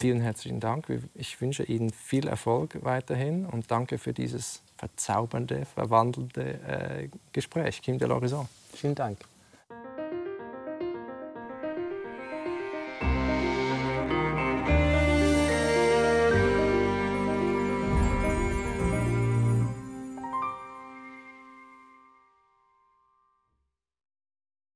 [0.00, 0.86] Vielen herzlichen Dank.
[1.14, 7.82] Ich wünsche Ihnen viel Erfolg weiterhin und danke für dieses verzaubernde, verwandelnde äh, Gespräch.
[7.82, 8.48] Kim de l'Horizon.
[8.72, 9.18] Vielen Dank.